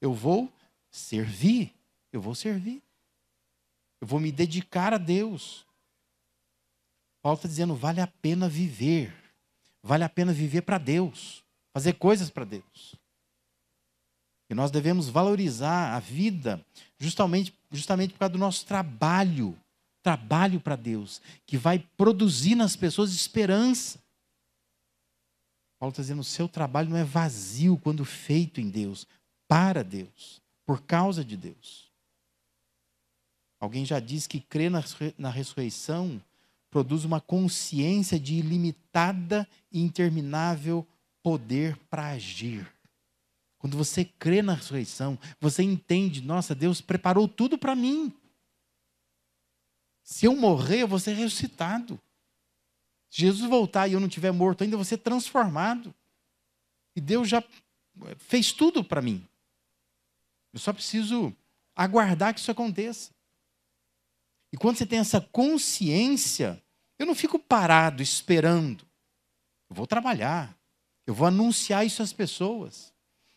Eu 0.00 0.12
vou 0.12 0.52
servir, 0.90 1.72
eu 2.12 2.20
vou 2.20 2.34
servir. 2.34 2.82
Eu 4.00 4.06
vou 4.06 4.18
me 4.18 4.32
dedicar 4.32 4.92
a 4.92 4.98
Deus. 4.98 5.64
Paulo 7.22 7.36
está 7.36 7.48
dizendo: 7.48 7.76
vale 7.76 8.00
a 8.00 8.06
pena 8.06 8.48
viver. 8.48 9.14
Vale 9.82 10.02
a 10.02 10.08
pena 10.08 10.32
viver 10.32 10.62
para 10.62 10.78
Deus. 10.78 11.45
Fazer 11.76 11.92
coisas 11.92 12.30
para 12.30 12.46
Deus. 12.46 12.94
E 14.48 14.54
nós 14.54 14.70
devemos 14.70 15.10
valorizar 15.10 15.94
a 15.94 16.00
vida 16.00 16.64
justamente, 16.98 17.52
justamente 17.70 18.14
por 18.14 18.20
causa 18.20 18.32
do 18.32 18.38
nosso 18.38 18.64
trabalho. 18.64 19.54
Trabalho 20.02 20.58
para 20.58 20.74
Deus, 20.74 21.20
que 21.44 21.58
vai 21.58 21.78
produzir 21.78 22.54
nas 22.54 22.74
pessoas 22.76 23.12
esperança. 23.12 23.98
Paulo 25.78 25.90
está 25.90 26.00
dizendo: 26.00 26.20
o 26.20 26.24
seu 26.24 26.48
trabalho 26.48 26.88
não 26.88 26.96
é 26.96 27.04
vazio 27.04 27.76
quando 27.76 28.06
feito 28.06 28.58
em 28.58 28.70
Deus, 28.70 29.06
para 29.46 29.84
Deus, 29.84 30.40
por 30.64 30.80
causa 30.80 31.22
de 31.22 31.36
Deus. 31.36 31.90
Alguém 33.60 33.84
já 33.84 34.00
disse 34.00 34.26
que 34.26 34.40
crer 34.40 34.70
na 35.18 35.28
ressurreição 35.28 36.22
produz 36.70 37.04
uma 37.04 37.20
consciência 37.20 38.18
de 38.18 38.36
ilimitada 38.36 39.46
e 39.70 39.82
interminável 39.82 40.86
poder 41.26 41.76
para 41.90 42.10
agir. 42.10 42.72
Quando 43.58 43.76
você 43.76 44.04
crê 44.04 44.42
na 44.42 44.54
ressurreição, 44.54 45.18
você 45.40 45.60
entende, 45.60 46.22
nossa, 46.22 46.54
Deus 46.54 46.80
preparou 46.80 47.26
tudo 47.26 47.58
para 47.58 47.74
mim. 47.74 48.12
Se 50.04 50.26
eu 50.26 50.36
morrer, 50.36 50.82
eu 50.82 50.86
vou 50.86 51.00
ser 51.00 51.14
ressuscitado. 51.14 52.00
Se 53.10 53.22
Jesus 53.22 53.50
voltar 53.50 53.88
e 53.88 53.94
eu 53.94 53.98
não 53.98 54.06
estiver 54.06 54.30
morto 54.30 54.62
ainda, 54.62 54.74
eu 54.74 54.78
vou 54.78 54.84
ser 54.84 54.98
transformado. 54.98 55.92
E 56.94 57.00
Deus 57.00 57.28
já 57.28 57.42
fez 58.18 58.52
tudo 58.52 58.84
para 58.84 59.02
mim. 59.02 59.26
Eu 60.52 60.60
só 60.60 60.72
preciso 60.72 61.34
aguardar 61.74 62.34
que 62.34 62.38
isso 62.38 62.52
aconteça. 62.52 63.10
E 64.52 64.56
quando 64.56 64.76
você 64.76 64.86
tem 64.86 65.00
essa 65.00 65.20
consciência, 65.20 66.62
eu 66.96 67.04
não 67.04 67.16
fico 67.16 67.36
parado 67.36 68.00
esperando. 68.00 68.86
Eu 69.68 69.74
vou 69.74 69.88
trabalhar. 69.88 70.56
Eu 71.06 71.14
vou 71.14 71.26
anunciar 71.26 71.86
isso 71.86 72.02
às 72.02 72.12
pessoas. 72.12 72.92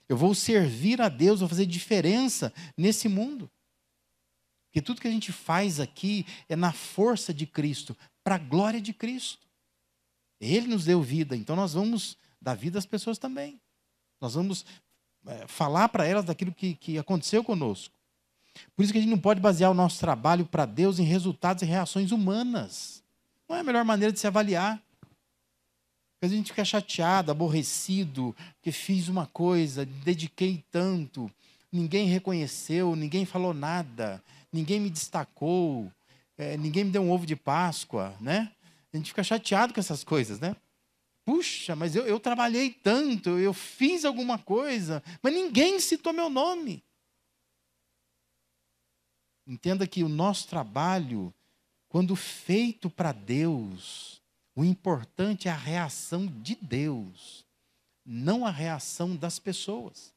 Eu 0.07 0.17
vou 0.17 0.33
servir 0.33 1.01
a 1.01 1.07
Deus, 1.07 1.39
vou 1.39 1.47
fazer 1.47 1.65
diferença 1.65 2.51
nesse 2.75 3.07
mundo. 3.07 3.49
Porque 4.65 4.81
tudo 4.81 5.01
que 5.01 5.07
a 5.07 5.11
gente 5.11 5.31
faz 5.31 5.79
aqui 5.79 6.25
é 6.47 6.55
na 6.55 6.71
força 6.71 7.33
de 7.33 7.45
Cristo, 7.45 7.95
para 8.23 8.35
a 8.35 8.39
glória 8.39 8.81
de 8.81 8.93
Cristo. 8.93 9.47
Ele 10.39 10.67
nos 10.67 10.85
deu 10.85 11.01
vida, 11.01 11.35
então 11.35 11.55
nós 11.55 11.73
vamos 11.73 12.17
dar 12.41 12.55
vida 12.55 12.79
às 12.79 12.85
pessoas 12.85 13.17
também. 13.17 13.59
Nós 14.21 14.33
vamos 14.33 14.65
é, 15.27 15.47
falar 15.47 15.89
para 15.89 16.05
elas 16.05 16.25
daquilo 16.25 16.53
que, 16.53 16.75
que 16.75 16.97
aconteceu 16.97 17.43
conosco. 17.43 17.93
Por 18.75 18.83
isso 18.83 18.91
que 18.91 18.99
a 18.99 19.01
gente 19.01 19.11
não 19.11 19.19
pode 19.19 19.39
basear 19.39 19.71
o 19.71 19.75
nosso 19.75 19.99
trabalho 19.99 20.45
para 20.45 20.65
Deus 20.65 20.99
em 20.99 21.03
resultados 21.03 21.63
e 21.63 21.65
reações 21.65 22.11
humanas. 22.11 23.03
Não 23.47 23.55
é 23.55 23.59
a 23.59 23.63
melhor 23.63 23.85
maneira 23.85 24.11
de 24.11 24.19
se 24.19 24.27
avaliar. 24.27 24.81
Porque 26.19 26.33
a 26.33 26.37
gente 26.37 26.51
fica 26.51 26.65
chateado, 26.65 27.31
aborrecido, 27.31 28.35
porque 28.55 28.73
fiz 28.73 29.07
uma 29.07 29.25
coisa, 29.25 29.85
dediquei 29.85 30.61
tanto, 30.69 31.31
ninguém 31.71 32.07
reconheceu, 32.07 32.93
ninguém 32.93 33.25
falou 33.25 33.53
nada, 33.53 34.21
ninguém 34.51 34.81
me 34.81 34.89
destacou, 34.89 35.89
é, 36.37 36.57
ninguém 36.57 36.83
me 36.83 36.91
deu 36.91 37.01
um 37.01 37.11
ovo 37.11 37.25
de 37.25 37.37
Páscoa, 37.37 38.13
né? 38.19 38.51
A 38.91 38.97
gente 38.97 39.07
fica 39.07 39.23
chateado 39.23 39.73
com 39.73 39.79
essas 39.79 40.03
coisas, 40.03 40.41
né? 40.41 40.57
Puxa, 41.23 41.73
mas 41.73 41.95
eu, 41.95 42.05
eu 42.05 42.19
trabalhei 42.19 42.71
tanto, 42.71 43.29
eu 43.39 43.53
fiz 43.53 44.03
alguma 44.03 44.37
coisa, 44.37 45.01
mas 45.21 45.33
ninguém 45.33 45.79
citou 45.79 46.11
meu 46.11 46.29
nome. 46.29 46.83
Entenda 49.47 49.87
que 49.87 50.03
o 50.03 50.09
nosso 50.09 50.49
trabalho, 50.49 51.33
quando 51.87 52.13
feito 52.15 52.89
para 52.89 53.13
Deus, 53.13 54.18
o 54.59 54.65
importante 54.65 55.47
é 55.47 55.51
a 55.51 55.55
reação 55.55 56.27
de 56.27 56.53
Deus, 56.53 57.45
não 58.05 58.45
a 58.45 58.51
reação 58.51 59.15
das 59.15 59.39
pessoas. 59.39 60.13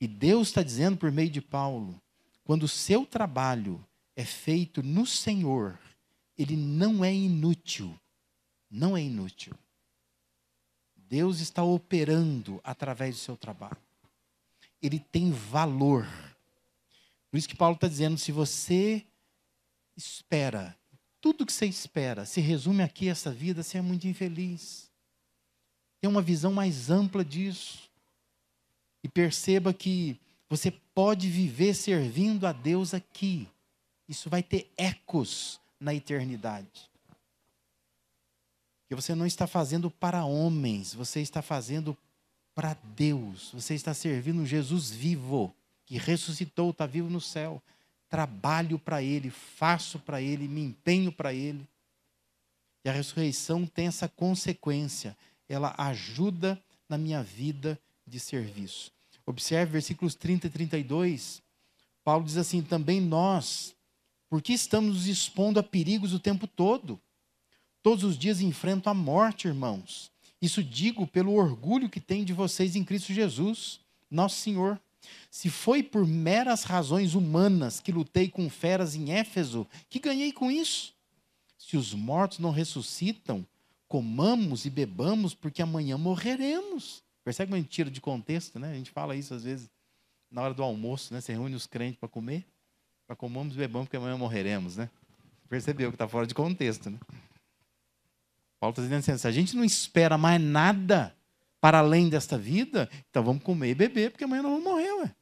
E 0.00 0.08
Deus 0.08 0.48
está 0.48 0.60
dizendo 0.64 0.96
por 0.96 1.12
meio 1.12 1.30
de 1.30 1.40
Paulo: 1.40 2.02
quando 2.42 2.64
o 2.64 2.68
seu 2.68 3.06
trabalho 3.06 3.80
é 4.16 4.24
feito 4.24 4.82
no 4.82 5.06
Senhor, 5.06 5.78
ele 6.36 6.56
não 6.56 7.04
é 7.04 7.14
inútil. 7.14 7.96
Não 8.68 8.96
é 8.96 9.02
inútil. 9.02 9.54
Deus 10.96 11.38
está 11.38 11.62
operando 11.62 12.60
através 12.64 13.14
do 13.14 13.20
seu 13.20 13.36
trabalho. 13.36 13.78
Ele 14.82 14.98
tem 14.98 15.30
valor. 15.30 16.08
Por 17.30 17.38
isso 17.38 17.48
que 17.48 17.56
Paulo 17.56 17.76
está 17.76 17.86
dizendo: 17.86 18.18
se 18.18 18.32
você 18.32 19.06
espera, 19.96 20.76
tudo 21.20 21.44
que 21.44 21.52
você 21.52 21.66
espera, 21.66 22.24
se 22.24 22.40
resume 22.40 22.82
aqui 22.82 23.08
essa 23.08 23.30
vida, 23.30 23.62
você 23.62 23.78
é 23.78 23.82
muito 23.82 24.06
infeliz. 24.06 24.88
Tem 26.00 26.08
uma 26.08 26.22
visão 26.22 26.52
mais 26.52 26.90
ampla 26.90 27.24
disso. 27.24 27.88
E 29.02 29.08
perceba 29.08 29.72
que 29.72 30.18
você 30.48 30.70
pode 30.70 31.28
viver 31.28 31.74
servindo 31.74 32.46
a 32.46 32.52
Deus 32.52 32.94
aqui. 32.94 33.48
Isso 34.08 34.30
vai 34.30 34.42
ter 34.42 34.70
ecos 34.76 35.60
na 35.78 35.94
eternidade. 35.94 36.88
Que 38.88 38.94
você 38.94 39.14
não 39.14 39.26
está 39.26 39.46
fazendo 39.46 39.90
para 39.90 40.24
homens, 40.24 40.94
você 40.94 41.20
está 41.20 41.42
fazendo 41.42 41.96
para 42.54 42.74
Deus. 42.96 43.50
Você 43.52 43.74
está 43.74 43.92
servindo 43.92 44.46
Jesus 44.46 44.90
vivo 44.90 45.54
que 45.84 45.98
ressuscitou, 45.98 46.70
está 46.70 46.86
vivo 46.86 47.08
no 47.08 47.20
céu. 47.20 47.62
Trabalho 48.08 48.78
para 48.78 49.02
Ele, 49.02 49.30
faço 49.30 49.98
para 49.98 50.20
Ele, 50.20 50.48
me 50.48 50.62
empenho 50.62 51.12
para 51.12 51.32
Ele. 51.32 51.66
E 52.84 52.88
a 52.88 52.92
ressurreição 52.92 53.66
tem 53.66 53.86
essa 53.86 54.08
consequência, 54.08 55.16
ela 55.48 55.74
ajuda 55.76 56.60
na 56.88 56.96
minha 56.96 57.22
vida 57.22 57.78
de 58.06 58.18
serviço. 58.18 58.90
Observe 59.26 59.72
versículos 59.72 60.14
30 60.14 60.46
e 60.46 60.50
32. 60.50 61.42
Paulo 62.02 62.24
diz 62.24 62.38
assim: 62.38 62.62
também 62.62 63.00
nós, 63.00 63.74
porque 64.28 64.52
estamos 64.52 64.94
nos 64.94 65.06
expondo 65.06 65.60
a 65.60 65.62
perigos 65.62 66.14
o 66.14 66.18
tempo 66.18 66.46
todo. 66.46 66.98
Todos 67.82 68.04
os 68.04 68.18
dias 68.18 68.40
enfrento 68.40 68.88
a 68.88 68.94
morte, 68.94 69.46
irmãos. 69.46 70.10
Isso 70.40 70.62
digo 70.62 71.06
pelo 71.06 71.34
orgulho 71.34 71.90
que 71.90 72.00
tenho 72.00 72.24
de 72.24 72.32
vocês 72.32 72.76
em 72.76 72.84
Cristo 72.84 73.12
Jesus, 73.12 73.80
nosso 74.10 74.36
Senhor. 74.36 74.80
Se 75.30 75.50
foi 75.50 75.82
por 75.82 76.06
meras 76.06 76.64
razões 76.64 77.14
humanas 77.14 77.80
que 77.80 77.92
lutei 77.92 78.28
com 78.28 78.48
feras 78.48 78.94
em 78.94 79.12
Éfeso, 79.12 79.66
que 79.88 79.98
ganhei 79.98 80.32
com 80.32 80.50
isso? 80.50 80.94
Se 81.56 81.76
os 81.76 81.92
mortos 81.92 82.38
não 82.38 82.50
ressuscitam, 82.50 83.46
comamos 83.86 84.64
e 84.64 84.70
bebamos, 84.70 85.34
porque 85.34 85.62
amanhã 85.62 85.98
morreremos. 85.98 87.02
Percebe 87.24 87.52
uma 87.52 87.58
mentira 87.58 87.90
de 87.90 88.00
contexto, 88.00 88.58
né? 88.58 88.70
A 88.70 88.74
gente 88.74 88.90
fala 88.90 89.16
isso 89.16 89.34
às 89.34 89.44
vezes 89.44 89.68
na 90.30 90.42
hora 90.42 90.54
do 90.54 90.62
almoço, 90.62 91.12
né? 91.12 91.20
Você 91.20 91.32
reúne 91.32 91.54
os 91.54 91.66
crentes 91.66 91.98
para 91.98 92.08
comer, 92.08 92.46
para 93.06 93.16
comamos 93.16 93.54
e 93.54 93.58
bebamos, 93.58 93.88
porque 93.88 93.96
amanhã 93.96 94.16
morreremos, 94.16 94.76
né? 94.76 94.88
Percebeu 95.48 95.90
que 95.90 95.94
está 95.94 96.06
fora 96.06 96.26
de 96.26 96.34
contexto, 96.34 96.90
né? 96.90 96.98
Paulo 98.60 98.72
está 98.72 98.82
dizendo 98.82 98.98
assim: 98.98 99.18
se 99.18 99.26
a 99.26 99.32
gente 99.32 99.56
não 99.56 99.64
espera 99.64 100.18
mais 100.18 100.40
nada 100.40 101.14
para 101.60 101.78
além 101.78 102.08
desta 102.08 102.38
vida, 102.38 102.88
então 103.10 103.22
vamos 103.22 103.42
comer 103.42 103.70
e 103.70 103.74
beber, 103.74 104.10
porque 104.10 104.24
amanhã 104.24 104.42
nós 104.42 104.52
vamos 104.52 104.64
morrer, 104.64 104.92
ué. 104.92 105.14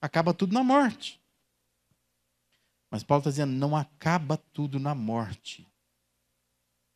Acaba 0.00 0.34
tudo 0.34 0.52
na 0.52 0.62
morte. 0.62 1.20
Mas 2.90 3.02
Paulo 3.02 3.20
está 3.20 3.30
dizendo, 3.30 3.52
não 3.52 3.76
acaba 3.76 4.36
tudo 4.36 4.78
na 4.80 4.94
morte. 4.94 5.66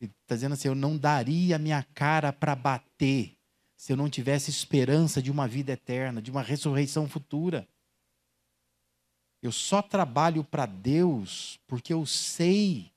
Ele 0.01 0.11
está 0.23 0.35
dizendo 0.35 0.55
assim, 0.55 0.68
eu 0.68 0.75
não 0.75 0.97
daria 0.97 1.59
minha 1.59 1.83
cara 1.95 2.33
para 2.33 2.57
bater 2.57 3.37
se 3.77 3.92
eu 3.92 3.97
não 3.97 4.09
tivesse 4.09 4.51
esperança 4.51 5.21
de 5.21 5.31
uma 5.31 5.47
vida 5.47 5.73
eterna, 5.73 6.23
de 6.23 6.31
uma 6.31 6.42
ressurreição 6.42 7.09
futura. 7.09 7.68
Eu 9.42 9.51
só 9.51 9.83
trabalho 9.83 10.45
para 10.45 10.66
Deus 10.66 11.59
porque 11.66 11.92
eu 11.92 12.07
sei 12.07 12.92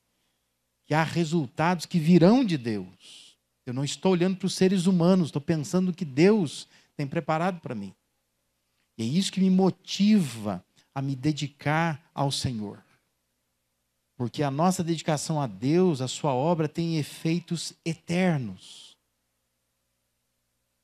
que 0.85 0.93
há 0.93 1.03
resultados 1.03 1.87
que 1.87 1.99
virão 1.99 2.45
de 2.45 2.57
Deus. 2.57 3.24
Eu 3.65 3.73
não 3.73 3.83
estou 3.83 4.11
olhando 4.11 4.37
para 4.37 4.45
os 4.45 4.53
seres 4.53 4.85
humanos, 4.85 5.27
estou 5.27 5.41
pensando 5.41 5.87
no 5.87 5.93
que 5.93 6.05
Deus 6.05 6.67
tem 6.95 7.07
preparado 7.07 7.59
para 7.59 7.73
mim. 7.73 7.93
E 8.97 9.03
é 9.03 9.05
isso 9.05 9.31
que 9.31 9.41
me 9.41 9.49
motiva 9.49 10.63
a 10.93 11.01
me 11.01 11.15
dedicar 11.15 12.09
ao 12.13 12.31
Senhor. 12.31 12.83
Porque 14.15 14.43
a 14.43 14.51
nossa 14.51 14.83
dedicação 14.83 15.41
a 15.41 15.47
Deus, 15.47 15.99
a 15.99 16.07
sua 16.07 16.33
obra, 16.33 16.69
tem 16.69 16.97
efeitos 16.97 17.73
eternos. 17.83 18.95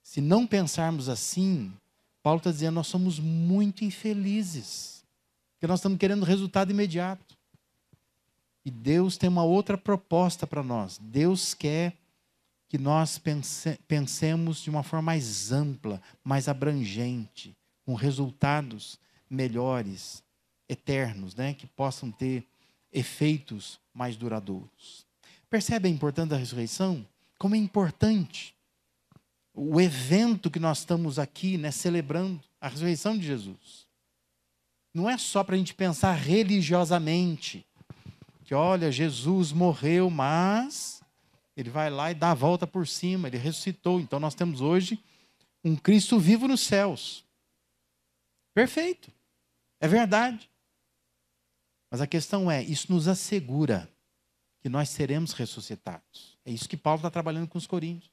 Se 0.04 0.20
não 0.20 0.46
pensarmos 0.46 1.08
assim, 1.08 1.72
Paulo 2.22 2.40
está 2.40 2.52
dizendo: 2.52 2.76
nós 2.76 2.88
somos 2.88 3.20
muito 3.20 3.86
infelizes, 3.86 5.06
porque 5.54 5.68
nós 5.68 5.80
estamos 5.80 5.98
querendo 5.98 6.26
resultado 6.26 6.72
imediato. 6.72 7.38
E 8.66 8.70
Deus 8.70 9.18
tem 9.18 9.30
uma 9.30 9.44
outra 9.44 9.78
proposta 9.78 10.46
para 10.46 10.62
nós. 10.62 10.98
Deus 10.98 11.54
quer 11.54 11.98
que 12.72 12.78
nós 12.78 13.18
pense, 13.18 13.78
pensemos 13.86 14.62
de 14.62 14.70
uma 14.70 14.82
forma 14.82 15.08
mais 15.08 15.52
ampla, 15.52 16.02
mais 16.24 16.48
abrangente, 16.48 17.54
com 17.86 17.94
resultados 17.96 18.98
melhores, 19.30 20.24
eternos, 20.70 21.36
né? 21.36 21.54
que 21.54 21.68
possam 21.68 22.10
ter 22.10 22.48
efeitos 22.90 23.78
mais 23.94 24.16
duradouros. 24.16 25.06
Percebe 25.50 25.90
a 25.90 25.92
importância 25.92 26.30
da 26.30 26.38
ressurreição? 26.38 27.06
Como 27.38 27.56
é 27.56 27.58
importante 27.58 28.56
o 29.54 29.82
evento 29.82 30.50
que 30.50 30.58
nós 30.58 30.78
estamos 30.78 31.20
aqui 31.20 31.58
né, 31.58 31.72
celebrando, 31.72 32.40
a 32.62 32.70
ressurreição 32.70 33.18
de 33.18 33.28
Jesus. 33.28 33.86
Não 34.94 35.10
é 35.10 35.18
só 35.18 35.44
para 35.44 35.56
a 35.56 35.58
gente 35.58 35.74
pensar 35.74 36.14
religiosamente, 36.14 37.66
que 38.46 38.56
olha, 38.56 38.90
Jesus 38.90 39.52
morreu, 39.52 40.10
mas 40.10 41.01
ele 41.62 41.70
vai 41.70 41.90
lá 41.90 42.12
e 42.12 42.16
dá 42.16 42.32
a 42.32 42.36
volta 42.36 42.66
por 42.66 42.88
cima, 42.88 43.28
ele 43.28 43.38
ressuscitou. 43.38 44.00
Então 44.00 44.20
nós 44.20 44.36
temos 44.36 44.62
hoje 44.62 45.00
um 45.64 45.76
Cristo 45.76 46.20
vivo 46.20 46.48
nos 46.48 46.62
céus. 46.62 47.24
Perfeito, 48.54 49.12
é 49.80 49.88
verdade. 49.88 50.50
Mas 51.90 52.02
a 52.02 52.08
questão 52.08 52.50
é: 52.50 52.64
isso 52.64 52.92
nos 52.92 53.08
assegura 53.08 53.90
que 54.60 54.70
nós 54.70 54.90
seremos 54.90 55.34
ressuscitados. 55.34 56.38
É 56.46 56.52
isso 56.52 56.68
que 56.68 56.78
Paulo 56.78 57.00
está 57.00 57.10
trabalhando 57.10 57.48
com 57.48 57.58
os 57.58 57.68
coríntios. 57.68 58.12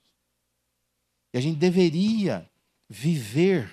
E 1.33 1.39
a 1.39 1.41
gente 1.41 1.59
deveria 1.59 2.49
viver 2.89 3.71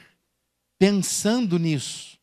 pensando 0.78 1.58
nisso. 1.58 2.18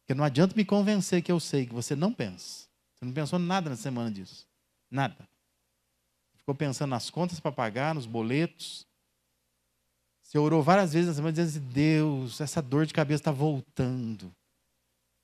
Porque 0.00 0.14
não 0.14 0.24
adianta 0.24 0.56
me 0.56 0.64
convencer 0.64 1.22
que 1.22 1.30
eu 1.30 1.38
sei 1.38 1.66
que 1.66 1.74
você 1.74 1.94
não 1.94 2.12
pensa. 2.12 2.66
Você 2.94 3.04
não 3.04 3.12
pensou 3.12 3.38
nada 3.38 3.70
na 3.70 3.76
semana 3.76 4.10
disso. 4.10 4.46
Nada. 4.90 5.28
Ficou 6.42 6.54
pensando 6.56 6.90
nas 6.90 7.08
contas 7.08 7.38
para 7.38 7.52
pagar, 7.52 7.94
nos 7.94 8.04
boletos. 8.04 8.84
Você 10.22 10.38
orou 10.38 10.60
várias 10.60 10.92
vezes 10.92 11.08
na 11.08 11.14
semana 11.14 11.32
dizendo 11.32 11.48
assim, 11.48 11.72
Deus, 11.72 12.40
essa 12.40 12.60
dor 12.60 12.84
de 12.84 12.92
cabeça 12.92 13.20
está 13.20 13.30
voltando. 13.30 14.34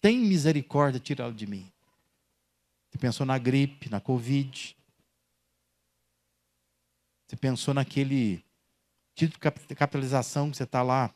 Tem 0.01 0.17
misericórdia, 0.17 1.01
tirá-lo 1.01 1.35
de 1.35 1.47
mim. 1.47 1.69
Você 2.89 2.99
pensou 2.99 3.27
na 3.27 3.37
gripe, 3.37 3.91
na 3.91 4.01
Covid. 4.01 4.77
Você 7.27 7.37
pensou 7.37 7.75
naquele 7.75 8.45
título 9.15 9.41
de 9.67 9.75
capitalização 9.75 10.51
que 10.51 10.57
você 10.57 10.63
está 10.63 10.83
lá 10.83 11.13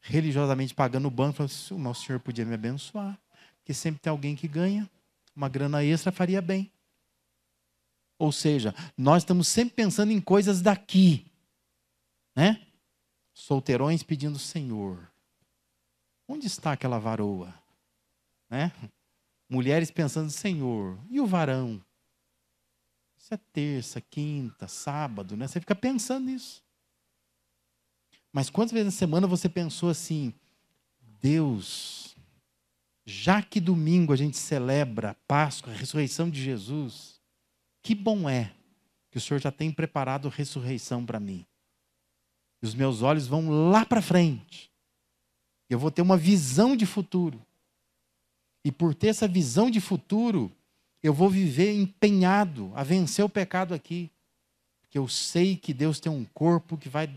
religiosamente 0.00 0.74
pagando 0.74 1.06
o 1.06 1.10
banco, 1.10 1.36
falando 1.36 1.50
assim, 1.50 1.74
o 1.74 1.78
nosso 1.78 2.06
Senhor 2.06 2.18
podia 2.18 2.46
me 2.46 2.54
abençoar, 2.54 3.16
porque 3.58 3.74
sempre 3.74 4.00
tem 4.00 4.10
alguém 4.10 4.34
que 4.34 4.48
ganha, 4.48 4.90
uma 5.36 5.48
grana 5.48 5.84
extra 5.84 6.10
faria 6.10 6.40
bem. 6.40 6.72
Ou 8.22 8.30
seja, 8.30 8.72
nós 8.96 9.24
estamos 9.24 9.48
sempre 9.48 9.74
pensando 9.74 10.12
em 10.12 10.20
coisas 10.20 10.62
daqui, 10.62 11.26
né? 12.36 12.64
Solteirões 13.34 14.04
pedindo 14.04 14.38
Senhor, 14.38 15.12
onde 16.28 16.46
está 16.46 16.70
aquela 16.70 17.00
varoa, 17.00 17.52
né? 18.48 18.70
Mulheres 19.50 19.90
pensando 19.90 20.30
Senhor, 20.30 21.00
e 21.10 21.20
o 21.20 21.26
varão? 21.26 21.84
Isso 23.18 23.34
é 23.34 23.36
terça, 23.52 24.00
quinta, 24.00 24.68
sábado, 24.68 25.36
né? 25.36 25.48
Você 25.48 25.58
fica 25.58 25.74
pensando 25.74 26.26
nisso. 26.26 26.62
Mas 28.32 28.48
quantas 28.48 28.70
vezes 28.70 28.94
na 28.94 28.96
semana 28.96 29.26
você 29.26 29.48
pensou 29.48 29.88
assim, 29.88 30.32
Deus, 31.20 32.14
já 33.04 33.42
que 33.42 33.58
domingo 33.58 34.12
a 34.12 34.16
gente 34.16 34.36
celebra 34.36 35.16
Páscoa, 35.26 35.72
a 35.72 35.76
ressurreição 35.76 36.30
de 36.30 36.40
Jesus, 36.40 37.11
que 37.82 37.94
bom 37.94 38.28
é 38.28 38.52
que 39.10 39.18
o 39.18 39.20
Senhor 39.20 39.40
já 39.40 39.50
tem 39.50 39.70
preparado 39.70 40.28
ressurreição 40.28 41.04
para 41.04 41.20
mim. 41.20 41.44
E 42.62 42.66
os 42.66 42.74
meus 42.74 43.02
olhos 43.02 43.26
vão 43.26 43.70
lá 43.70 43.84
para 43.84 44.00
frente. 44.00 44.70
Eu 45.68 45.78
vou 45.78 45.90
ter 45.90 46.00
uma 46.00 46.16
visão 46.16 46.76
de 46.76 46.86
futuro. 46.86 47.44
E 48.64 48.70
por 48.70 48.94
ter 48.94 49.08
essa 49.08 49.26
visão 49.26 49.70
de 49.70 49.80
futuro, 49.80 50.50
eu 51.02 51.12
vou 51.12 51.28
viver 51.28 51.72
empenhado 51.74 52.72
a 52.74 52.84
vencer 52.84 53.24
o 53.24 53.28
pecado 53.28 53.74
aqui. 53.74 54.10
Porque 54.80 54.96
eu 54.96 55.08
sei 55.08 55.56
que 55.56 55.74
Deus 55.74 55.98
tem 55.98 56.12
um 56.12 56.24
corpo 56.24 56.78
que 56.78 56.88
vai 56.88 57.12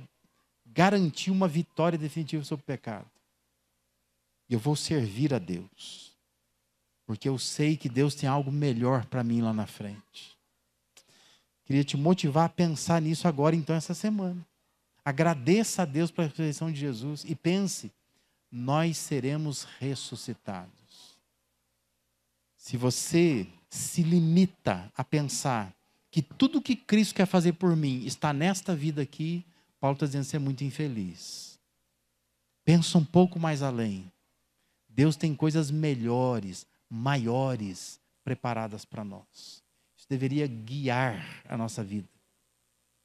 garantir 0.65 1.31
uma 1.31 1.47
vitória 1.47 1.97
definitiva 1.97 2.43
sobre 2.43 2.63
o 2.63 2.65
pecado. 2.65 3.09
E 4.49 4.53
eu 4.53 4.59
vou 4.59 4.75
servir 4.75 5.33
a 5.33 5.39
Deus. 5.39 6.15
Porque 7.05 7.29
eu 7.29 7.37
sei 7.37 7.77
que 7.77 7.87
Deus 7.87 8.15
tem 8.15 8.27
algo 8.27 8.51
melhor 8.51 9.05
para 9.05 9.23
mim 9.23 9.41
lá 9.41 9.53
na 9.53 9.67
frente. 9.67 10.34
Queria 11.65 11.83
te 11.83 11.97
motivar 11.97 12.45
a 12.45 12.49
pensar 12.49 13.01
nisso 13.01 13.27
agora, 13.27 13.55
então, 13.55 13.75
essa 13.75 13.93
semana. 13.93 14.45
Agradeça 15.03 15.81
a 15.81 15.85
Deus 15.85 16.11
pela 16.11 16.27
ressurreição 16.27 16.71
de 16.71 16.79
Jesus 16.79 17.25
e 17.27 17.35
pense: 17.35 17.91
nós 18.51 18.97
seremos 18.97 19.65
ressuscitados. 19.79 21.17
Se 22.55 22.77
você 22.77 23.47
se 23.69 24.03
limita 24.03 24.91
a 24.95 25.03
pensar 25.03 25.75
que 26.09 26.21
tudo 26.21 26.61
que 26.61 26.75
Cristo 26.75 27.15
quer 27.15 27.25
fazer 27.25 27.53
por 27.53 27.75
mim 27.75 28.05
está 28.05 28.31
nesta 28.31 28.75
vida 28.75 29.01
aqui, 29.01 29.45
Paulo 29.79 29.95
está 29.95 30.05
dizendo 30.05 30.23
que 30.23 30.29
você 30.29 30.37
é 30.37 30.39
muito 30.39 30.63
infeliz. 30.63 31.59
Pensa 32.63 32.97
um 32.97 33.05
pouco 33.05 33.39
mais 33.39 33.61
além. 33.61 34.11
Deus 34.87 35.15
tem 35.15 35.35
coisas 35.35 35.69
melhores, 35.69 36.65
maiores 36.89 37.99
preparadas 38.23 38.85
para 38.85 39.03
nós. 39.03 39.64
Isso 40.05 40.09
deveria 40.09 40.45
guiar 40.45 41.43
a 41.49 41.57
nossa 41.57 41.83
vida, 41.83 42.07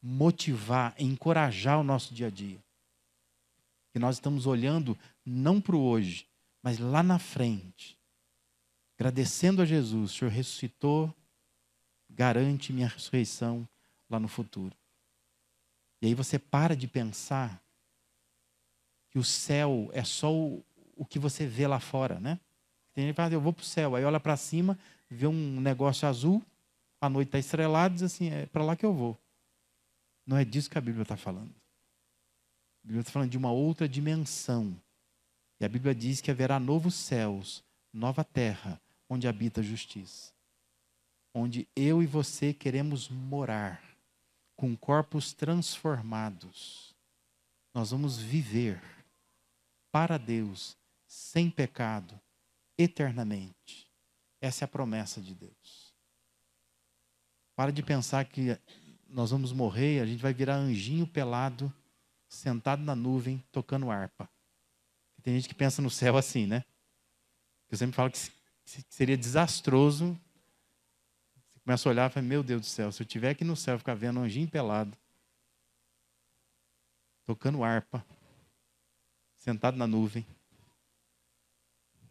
motivar, 0.03 0.95
encorajar 0.99 1.81
o 1.81 1.83
nosso 1.83 2.13
dia 2.13 2.27
a 2.27 2.31
dia. 2.31 2.63
Que 3.91 3.99
nós 3.99 4.17
estamos 4.17 4.47
olhando 4.47 4.97
não 5.25 5.61
para 5.61 5.75
o 5.75 5.83
hoje, 5.83 6.27
mas 6.63 6.79
lá 6.79 7.03
na 7.03 7.19
frente. 7.19 7.99
Agradecendo 8.99 9.63
a 9.63 9.65
Jesus, 9.65 10.13
o 10.13 10.15
Senhor 10.15 10.31
ressuscitou, 10.31 11.15
garante 12.09 12.71
minha 12.71 12.89
ressurreição 12.89 13.67
lá 14.09 14.21
no 14.21 14.29
futuro. 14.29 14.77
E 16.03 16.07
aí 16.07 16.15
você 16.15 16.39
para 16.39 16.77
de 16.77 16.87
pensar 16.87 17.63
que 19.09 19.19
o 19.19 19.25
céu 19.25 19.89
é 19.95 20.05
só 20.05 20.33
o, 20.33 20.63
o 20.95 21.07
que 21.07 21.19
você 21.19 21.47
vê 21.47 21.67
lá 21.67 21.81
fora, 21.81 22.21
né? 22.21 22.39
Tem 22.93 23.05
gente 23.05 23.15
que 23.15 23.17
fala, 23.17 23.33
eu 23.33 23.41
vou 23.41 23.55
para 23.55 23.63
o 23.63 23.67
céu, 23.67 23.97
aí 23.97 24.05
olha 24.05 24.21
para 24.21 24.37
cima, 24.37 24.79
vê 25.09 25.27
um 25.27 25.61
negócio 25.61 26.07
azul, 26.07 26.45
a 27.01 27.09
noite 27.09 27.29
está 27.29 27.39
estrelada, 27.39 27.95
diz 27.95 28.03
assim, 28.03 28.31
é 28.31 28.47
para 28.47 28.63
lá 28.63 28.77
que 28.77 28.85
eu 28.85 28.93
vou. 28.93 29.19
Não 30.27 30.37
é 30.37 30.45
disso 30.45 30.69
que 30.69 30.79
a 30.79 30.81
Bíblia 30.81 31.03
está 31.03 31.17
falando. 31.17 31.55
A 32.85 32.87
Bíblia 32.87 33.01
está 33.01 33.13
falando 33.13 33.31
de 33.31 33.39
uma 33.39 33.51
outra 33.51 33.89
dimensão. 33.89 34.77
E 35.59 35.65
a 35.65 35.69
Bíblia 35.69 35.95
diz 35.95 36.21
que 36.21 36.31
haverá 36.31 36.61
novos 36.61 36.95
céus, 36.95 37.65
nova 37.93 38.23
terra, 38.23 38.81
onde 39.09 39.27
habita 39.27 39.61
a 39.61 39.65
justiça. 39.65 40.33
Onde 41.35 41.67
eu 41.75 42.03
e 42.03 42.07
você 42.07 42.53
queremos 42.53 43.09
morar 43.09 43.83
com 44.57 44.77
corpos 44.77 45.33
transformados, 45.33 46.95
nós 47.73 47.93
vamos 47.93 48.19
viver 48.19 48.81
para 49.91 50.19
Deus, 50.19 50.77
sem 51.07 51.51
pecado, 51.51 52.21
eternamente. 52.77 53.91
Essa 54.41 54.65
é 54.65 54.67
a 54.67 54.69
promessa 54.69 55.21
de 55.21 55.35
Deus. 55.35 55.80
Para 57.61 57.73
de 57.73 57.83
pensar 57.83 58.25
que 58.25 58.59
nós 59.07 59.31
vamos 59.33 59.53
morrer, 59.53 60.01
a 60.01 60.07
gente 60.07 60.23
vai 60.23 60.33
virar 60.33 60.55
anjinho 60.55 61.07
pelado, 61.07 61.71
sentado 62.27 62.83
na 62.83 62.97
nuvem, 62.97 63.45
tocando 63.53 63.91
harpa. 63.91 64.27
Tem 65.23 65.35
gente 65.35 65.47
que 65.47 65.55
pensa 65.55 65.83
no 65.83 65.91
céu 65.91 66.17
assim, 66.17 66.47
né? 66.47 66.65
Eu 67.71 67.77
sempre 67.77 67.95
falo 67.95 68.11
que 68.11 68.19
seria 68.89 69.15
desastroso 69.15 70.19
Começa 71.63 71.87
a 71.87 71.93
olhar 71.93 72.11
e 72.11 72.15
fala, 72.15 72.25
meu 72.25 72.43
Deus 72.43 72.63
do 72.63 72.67
céu, 72.67 72.91
se 72.91 73.03
eu 73.03 73.05
estiver 73.05 73.29
aqui 73.29 73.45
no 73.45 73.55
céu 73.55 73.79
ficar 73.79 73.93
vendo 73.93 74.21
anjinho 74.21 74.49
pelado, 74.49 74.97
tocando 77.27 77.63
harpa, 77.63 78.03
sentado 79.37 79.77
na 79.77 79.87
nuvem, 79.87 80.27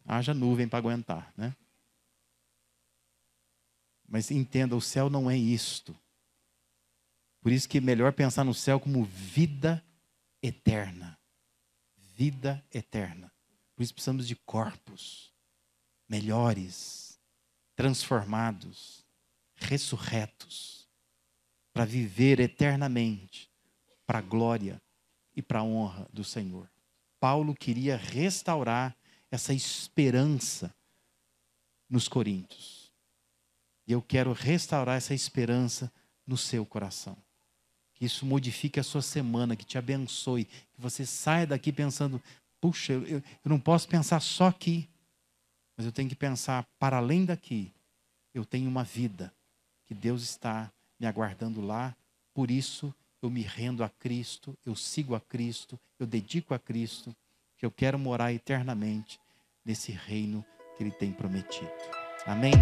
haja 0.05 0.31
nuvem 0.31 0.69
para 0.69 0.77
aguentar, 0.77 1.33
né? 1.35 1.55
Mas 4.09 4.31
entenda, 4.31 4.75
o 4.75 4.81
céu 4.81 5.09
não 5.09 5.29
é 5.29 5.37
isto. 5.37 5.95
Por 7.41 7.51
isso 7.51 7.69
que 7.69 7.77
é 7.77 7.81
melhor 7.81 8.11
pensar 8.11 8.43
no 8.43 8.53
céu 8.53 8.79
como 8.79 9.05
vida 9.05 9.83
eterna. 10.41 11.17
Vida 11.95 12.65
eterna. 12.73 13.31
Por 13.75 13.83
isso 13.83 13.93
precisamos 13.93 14.27
de 14.27 14.35
corpos 14.35 15.31
melhores, 16.07 17.19
transformados, 17.75 19.05
ressurretos 19.55 20.89
para 21.71 21.85
viver 21.85 22.39
eternamente 22.39 23.49
para 24.05 24.19
a 24.19 24.23
glória 24.23 24.81
e 25.35 25.41
para 25.41 25.59
a 25.59 25.63
honra 25.63 26.07
do 26.11 26.23
Senhor. 26.23 26.69
Paulo 27.19 27.53
queria 27.53 27.95
restaurar 27.95 28.97
essa 29.29 29.53
esperança 29.53 30.73
nos 31.87 32.07
coríntios. 32.07 32.78
E 33.89 33.91
eu 33.91 34.03
quero 34.03 34.33
restaurar 34.33 34.97
essa 34.97 35.15
esperança 35.15 35.91
no 36.27 36.37
seu 36.37 36.63
coração. 36.63 37.17
Que 37.95 38.05
isso 38.05 38.23
modifique 38.23 38.79
a 38.79 38.83
sua 38.83 39.01
semana, 39.01 39.55
que 39.55 39.65
te 39.65 39.79
abençoe, 39.79 40.45
que 40.45 40.79
você 40.79 41.07
saia 41.07 41.47
daqui 41.47 41.71
pensando: 41.71 42.21
puxa, 42.61 42.93
eu, 42.93 43.17
eu 43.17 43.23
não 43.45 43.59
posso 43.59 43.87
pensar 43.87 44.19
só 44.19 44.45
aqui, 44.45 44.87
mas 45.75 45.87
eu 45.87 45.91
tenho 45.91 46.07
que 46.07 46.15
pensar 46.15 46.67
para 46.77 46.97
além 46.97 47.25
daqui. 47.25 47.73
Eu 48.31 48.45
tenho 48.45 48.69
uma 48.69 48.83
vida 48.83 49.33
que 49.87 49.95
Deus 49.95 50.21
está 50.21 50.71
me 50.99 51.07
aguardando 51.07 51.59
lá, 51.59 51.95
por 52.31 52.51
isso 52.51 52.93
eu 53.23 53.29
me 53.31 53.41
rendo 53.41 53.83
a 53.83 53.89
Cristo, 53.89 54.55
eu 54.63 54.75
sigo 54.75 55.15
a 55.15 55.19
Cristo, 55.19 55.79
eu 55.97 56.05
dedico 56.05 56.53
a 56.53 56.59
Cristo, 56.59 57.15
que 57.57 57.65
eu 57.65 57.71
quero 57.71 57.97
morar 57.97 58.31
eternamente 58.31 59.19
nesse 59.65 59.91
reino 59.91 60.45
que 60.77 60.83
Ele 60.83 60.91
tem 60.91 61.11
prometido. 61.11 61.71
Amém? 62.27 62.53